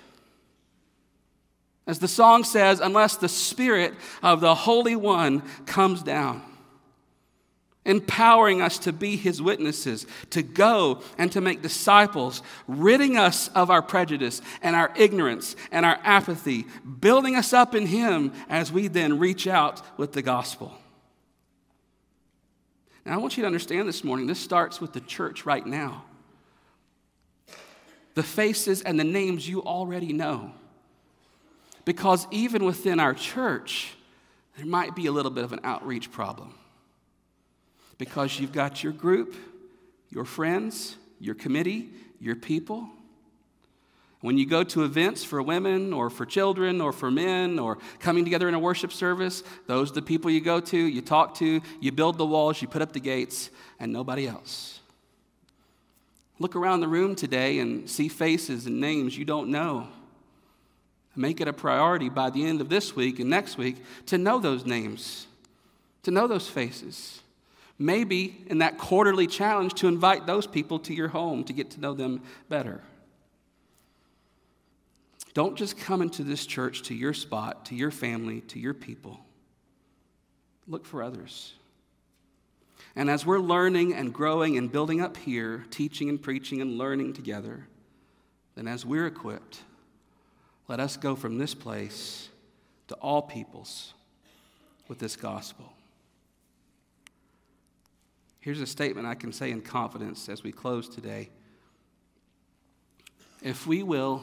As 1.86 1.98
the 1.98 2.08
song 2.08 2.44
says, 2.44 2.80
unless 2.80 3.16
the 3.16 3.28
Spirit 3.28 3.94
of 4.22 4.40
the 4.40 4.54
Holy 4.54 4.96
One 4.96 5.42
comes 5.66 6.02
down 6.02 6.42
empowering 7.84 8.60
us 8.60 8.78
to 8.78 8.92
be 8.92 9.16
his 9.16 9.40
witnesses, 9.40 10.06
to 10.30 10.42
go 10.42 11.00
and 11.16 11.32
to 11.32 11.40
make 11.40 11.62
disciples, 11.62 12.42
ridding 12.68 13.16
us 13.16 13.48
of 13.48 13.70
our 13.70 13.82
prejudice 13.82 14.42
and 14.62 14.76
our 14.76 14.92
ignorance 14.96 15.56
and 15.72 15.86
our 15.86 15.98
apathy, 16.04 16.66
building 17.00 17.36
us 17.36 17.52
up 17.52 17.74
in 17.74 17.86
him 17.86 18.32
as 18.48 18.70
we 18.70 18.86
then 18.86 19.18
reach 19.18 19.46
out 19.46 19.82
with 19.98 20.12
the 20.12 20.22
gospel. 20.22 20.72
Now, 23.04 23.14
I 23.14 23.16
want 23.16 23.36
you 23.36 23.42
to 23.42 23.46
understand 23.46 23.88
this 23.88 24.04
morning, 24.04 24.26
this 24.26 24.40
starts 24.40 24.80
with 24.80 24.92
the 24.92 25.00
church 25.00 25.46
right 25.46 25.64
now. 25.64 26.04
The 28.14 28.22
faces 28.22 28.82
and 28.82 28.98
the 28.98 29.04
names 29.04 29.48
you 29.48 29.62
already 29.62 30.12
know. 30.12 30.52
Because 31.84 32.26
even 32.30 32.64
within 32.64 33.00
our 33.00 33.14
church, 33.14 33.94
there 34.56 34.66
might 34.66 34.94
be 34.94 35.06
a 35.06 35.12
little 35.12 35.30
bit 35.30 35.44
of 35.44 35.52
an 35.52 35.60
outreach 35.64 36.10
problem 36.10 36.54
because 37.96 38.40
you've 38.40 38.52
got 38.52 38.82
your 38.82 38.92
group, 38.92 39.34
your 40.10 40.24
friends, 40.24 40.96
your 41.18 41.34
committee, 41.34 41.90
your 42.18 42.34
people. 42.34 42.88
When 44.20 44.36
you 44.36 44.44
go 44.44 44.62
to 44.64 44.84
events 44.84 45.24
for 45.24 45.42
women 45.42 45.94
or 45.94 46.10
for 46.10 46.26
children 46.26 46.82
or 46.82 46.92
for 46.92 47.10
men 47.10 47.58
or 47.58 47.78
coming 48.00 48.24
together 48.24 48.48
in 48.48 48.54
a 48.54 48.58
worship 48.58 48.92
service, 48.92 49.42
those 49.66 49.90
are 49.90 49.94
the 49.94 50.02
people 50.02 50.30
you 50.30 50.42
go 50.42 50.60
to, 50.60 50.76
you 50.76 51.00
talk 51.00 51.34
to, 51.36 51.62
you 51.80 51.92
build 51.92 52.18
the 52.18 52.26
walls, 52.26 52.60
you 52.60 52.68
put 52.68 52.82
up 52.82 52.92
the 52.92 53.00
gates, 53.00 53.48
and 53.78 53.92
nobody 53.92 54.26
else. 54.26 54.80
Look 56.38 56.54
around 56.54 56.80
the 56.80 56.88
room 56.88 57.14
today 57.14 57.60
and 57.60 57.88
see 57.88 58.08
faces 58.08 58.66
and 58.66 58.78
names 58.78 59.16
you 59.16 59.24
don't 59.24 59.48
know. 59.48 59.88
Make 61.16 61.40
it 61.40 61.48
a 61.48 61.52
priority 61.52 62.10
by 62.10 62.30
the 62.30 62.44
end 62.44 62.60
of 62.60 62.68
this 62.68 62.94
week 62.94 63.20
and 63.20 63.30
next 63.30 63.56
week 63.56 63.76
to 64.06 64.18
know 64.18 64.38
those 64.38 64.66
names, 64.66 65.26
to 66.02 66.10
know 66.10 66.26
those 66.26 66.48
faces. 66.48 67.20
Maybe 67.78 68.44
in 68.46 68.58
that 68.58 68.76
quarterly 68.76 69.26
challenge 69.26 69.74
to 69.74 69.88
invite 69.88 70.26
those 70.26 70.46
people 70.46 70.78
to 70.80 70.94
your 70.94 71.08
home 71.08 71.42
to 71.44 71.54
get 71.54 71.70
to 71.70 71.80
know 71.80 71.94
them 71.94 72.22
better. 72.50 72.82
Don't 75.32 75.56
just 75.56 75.78
come 75.78 76.02
into 76.02 76.24
this 76.24 76.44
church 76.44 76.82
to 76.82 76.94
your 76.94 77.14
spot, 77.14 77.66
to 77.66 77.74
your 77.74 77.90
family, 77.90 78.40
to 78.42 78.58
your 78.58 78.74
people. 78.74 79.20
Look 80.66 80.84
for 80.84 81.02
others. 81.02 81.54
And 82.96 83.08
as 83.08 83.24
we're 83.24 83.38
learning 83.38 83.94
and 83.94 84.12
growing 84.12 84.58
and 84.58 84.70
building 84.70 85.00
up 85.00 85.16
here, 85.16 85.64
teaching 85.70 86.08
and 86.08 86.20
preaching 86.20 86.60
and 86.60 86.76
learning 86.76 87.12
together, 87.12 87.66
then 88.56 88.66
as 88.66 88.84
we're 88.84 89.06
equipped, 89.06 89.60
let 90.68 90.80
us 90.80 90.96
go 90.96 91.14
from 91.14 91.38
this 91.38 91.54
place 91.54 92.28
to 92.88 92.94
all 92.96 93.22
peoples 93.22 93.94
with 94.88 94.98
this 94.98 95.14
gospel. 95.14 95.72
Here's 98.40 98.60
a 98.60 98.66
statement 98.66 99.06
I 99.06 99.14
can 99.14 99.32
say 99.32 99.50
in 99.50 99.60
confidence 99.60 100.28
as 100.28 100.42
we 100.42 100.50
close 100.50 100.88
today. 100.88 101.30
If 103.42 103.66
we 103.66 103.82
will, 103.82 104.22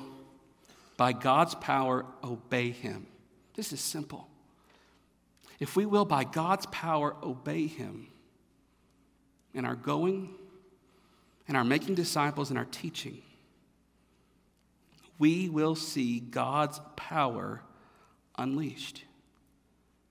by 0.97 1.13
God's 1.13 1.55
power, 1.55 2.05
obey 2.23 2.71
Him, 2.71 3.05
this 3.55 3.71
is 3.71 3.79
simple. 3.79 4.27
If 5.59 5.75
we 5.75 5.85
will, 5.85 6.05
by 6.05 6.23
God's 6.23 6.65
power, 6.67 7.15
obey 7.23 7.67
Him 7.67 8.07
in 9.53 9.65
our 9.65 9.75
going, 9.75 10.35
in 11.47 11.55
our 11.55 11.63
making 11.63 11.95
disciples, 11.95 12.51
in 12.51 12.57
our 12.57 12.65
teaching, 12.65 13.21
we 15.17 15.49
will 15.49 15.75
see 15.75 16.19
God's 16.19 16.79
power 16.95 17.61
unleashed. 18.37 19.03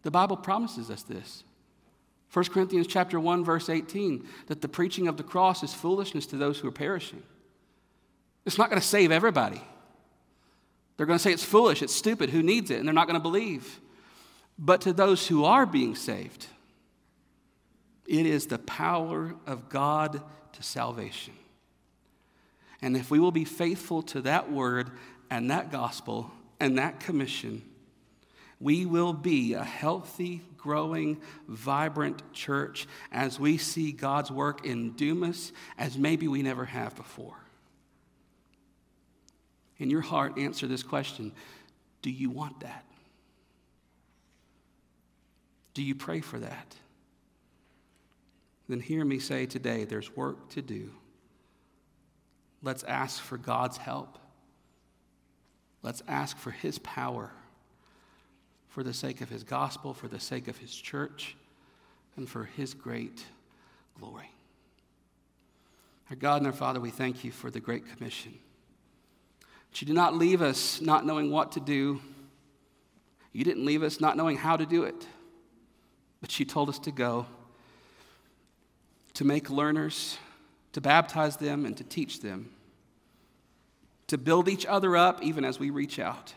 The 0.03 0.11
Bible 0.11 0.37
promises 0.37 0.91
us 0.91 1.03
this. 1.03 1.45
1 2.33 2.47
Corinthians 2.47 2.87
chapter 2.87 3.21
1 3.21 3.45
verse 3.45 3.69
18 3.69 4.27
that 4.49 4.61
the 4.61 4.69
preaching 4.69 5.07
of 5.07 5.17
the 5.17 5.23
cross 5.23 5.63
is 5.63 5.73
foolishness 5.73 6.27
to 6.27 6.37
those 6.37 6.59
who 6.59 6.69
are 6.69 6.73
perishing. 6.73 7.23
It's 8.45 8.59
not 8.59 8.69
going 8.69 8.81
to 8.81 8.87
save 8.87 9.13
everybody. 9.13 9.63
They're 10.97 11.07
going 11.07 11.19
to 11.19 11.23
say 11.23 11.33
it's 11.33 11.45
foolish, 11.45 11.83
it's 11.83 11.95
stupid, 11.95 12.31
who 12.31 12.43
needs 12.43 12.71
it? 12.71 12.79
And 12.79 12.87
they're 12.87 12.95
not 12.95 13.07
going 13.07 13.19
to 13.19 13.23
believe. 13.23 13.81
But 14.59 14.81
to 14.83 14.93
those 14.93 15.27
who 15.27 15.45
are 15.45 15.67
being 15.67 15.95
saved, 15.95 16.47
it 18.07 18.25
is 18.25 18.47
the 18.47 18.59
power 18.59 19.35
of 19.47 19.69
God 19.69 20.23
to 20.53 20.63
salvation. 20.63 21.35
And 22.81 22.97
if 22.97 23.11
we 23.11 23.19
will 23.19 23.33
be 23.33 23.45
faithful 23.45 24.03
to 24.05 24.23
that 24.23 24.51
word 24.51 24.91
and 25.31 25.51
that 25.51 25.71
gospel 25.71 26.31
and 26.61 26.79
that 26.79 27.01
commission, 27.01 27.63
we 28.61 28.87
will 28.87 29.13
be 29.13 29.53
a 29.53 29.65
healthy, 29.65 30.43
growing, 30.57 31.21
vibrant 31.47 32.33
church 32.33 32.87
as 33.13 33.39
we 33.39 33.59
see 33.59 33.93
God's 33.93 34.31
work 34.31 34.65
in 34.65 34.93
Dumas 34.93 35.53
as 35.77 35.99
maybe 35.99 36.27
we 36.29 36.43
never 36.43 36.65
have 36.65 36.95
before. 36.97 37.37
In 39.79 39.91
your 39.91 40.01
heart, 40.01 40.39
answer 40.39 40.67
this 40.67 40.83
question 40.83 41.33
Do 42.03 42.11
you 42.11 42.31
want 42.31 42.61
that? 42.61 42.85
Do 45.75 45.83
you 45.83 45.95
pray 45.95 46.21
for 46.21 46.39
that? 46.39 46.75
Then 48.69 48.81
hear 48.81 49.05
me 49.05 49.19
say 49.19 49.47
today 49.47 49.85
there's 49.85 50.17
work 50.17 50.49
to 50.51 50.63
do. 50.63 50.91
Let's 52.63 52.83
ask 52.85 53.23
for 53.23 53.37
God's 53.37 53.77
help. 53.77 54.19
Let's 55.83 56.03
ask 56.09 56.37
for 56.39 56.51
His 56.51 56.79
power 56.79 57.31
for 58.77 58.83
the 58.83 58.93
sake 58.93 59.23
of 59.23 59.31
his 59.31 59.43
gospel, 59.43 59.95
for 59.95 60.07
the 60.07 60.21
sake 60.21 60.49
of 60.49 60.59
his 60.59 60.77
church, 60.77 61.35
and 62.15 62.29
for 62.29 62.45
his 62.45 62.75
great 62.75 63.25
glory. 63.99 64.31
Our 66.11 66.17
God 66.17 66.43
and 66.43 66.47
our 66.47 66.53
Father, 66.53 66.79
we 66.79 66.91
thank 66.91 67.25
you 67.25 67.33
for 67.33 67.51
the 67.51 67.59
Great 67.59 67.89
Commission. 67.97 68.35
You 69.81 69.87
did 69.87 69.95
not 69.95 70.15
leave 70.15 70.41
us 70.41 70.81
not 70.81 71.05
knowing 71.05 71.31
what 71.31 71.53
to 71.53 71.61
do. 71.61 72.01
You 73.33 73.45
didn't 73.45 73.67
leave 73.67 73.83
us 73.83 74.01
not 74.01 74.17
knowing 74.17 74.37
how 74.37 74.57
to 74.57 74.65
do 74.65 74.85
it. 74.85 75.07
But 76.21 76.39
you 76.41 76.47
told 76.47 76.69
us 76.69 76.79
to 76.81 76.91
go, 76.91 77.27
to 79.15 79.25
make 79.25 79.51
learners, 79.51 80.19
to 80.73 80.81
baptize 80.81 81.37
them, 81.37 81.67
and 81.67 81.77
to 81.77 81.85
teach 81.85 82.21
them, 82.21 82.51
to 84.07 84.17
build 84.17 84.49
each 84.49 84.65
other 84.65 84.97
up 84.97 85.23
even 85.23 85.45
as 85.45 85.59
we 85.59 85.71
reach 85.71 85.99
out. 85.99 86.33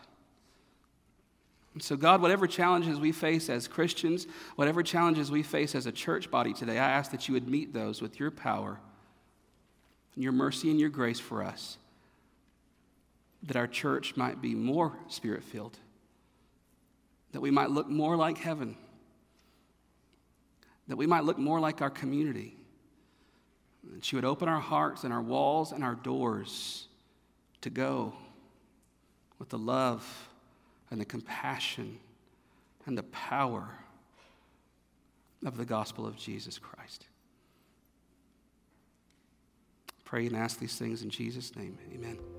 And 1.73 1.83
so, 1.83 1.95
God, 1.95 2.21
whatever 2.21 2.45
challenges 2.45 2.99
we 2.99 3.11
face 3.11 3.49
as 3.49 3.67
Christians, 3.67 4.27
whatever 4.55 4.83
challenges 4.83 5.31
we 5.31 5.43
face 5.43 5.75
as 5.75 5.85
a 5.85 5.91
church 5.91 6.29
body 6.29 6.51
today, 6.51 6.77
I 6.77 6.89
ask 6.89 7.11
that 7.11 7.27
you 7.27 7.35
would 7.35 7.47
meet 7.47 7.73
those 7.73 8.01
with 8.01 8.19
your 8.19 8.31
power 8.31 8.79
and 10.15 10.23
your 10.23 10.33
mercy 10.33 10.69
and 10.71 10.79
your 10.79 10.89
grace 10.89 11.19
for 11.19 11.41
us, 11.41 11.77
that 13.43 13.55
our 13.55 13.67
church 13.67 14.15
might 14.15 14.41
be 14.41 14.55
more 14.55 14.97
spirit 15.07 15.43
filled, 15.43 15.77
that 17.31 17.41
we 17.41 17.51
might 17.51 17.69
look 17.69 17.87
more 17.87 18.15
like 18.15 18.37
heaven, 18.37 18.75
that 20.87 20.97
we 20.97 21.07
might 21.07 21.23
look 21.23 21.37
more 21.37 21.59
like 21.59 21.81
our 21.81 21.89
community. 21.89 22.55
That 23.93 24.03
she 24.03 24.15
would 24.15 24.25
open 24.25 24.49
our 24.49 24.59
hearts 24.59 25.03
and 25.03 25.13
our 25.13 25.21
walls 25.21 25.71
and 25.71 25.83
our 25.83 25.95
doors 25.95 26.87
to 27.61 27.69
go 27.69 28.13
with 29.37 29.49
the 29.49 29.57
love 29.57 30.29
and 30.91 30.99
the 30.99 31.05
compassion 31.05 31.97
and 32.85 32.97
the 32.97 33.03
power 33.03 33.69
of 35.45 35.57
the 35.57 35.65
gospel 35.65 36.05
of 36.05 36.17
Jesus 36.17 36.57
Christ. 36.57 37.05
Pray 40.03 40.25
and 40.25 40.35
ask 40.35 40.59
these 40.59 40.75
things 40.75 41.03
in 41.03 41.09
Jesus' 41.09 41.55
name. 41.55 41.77
Amen. 41.93 42.38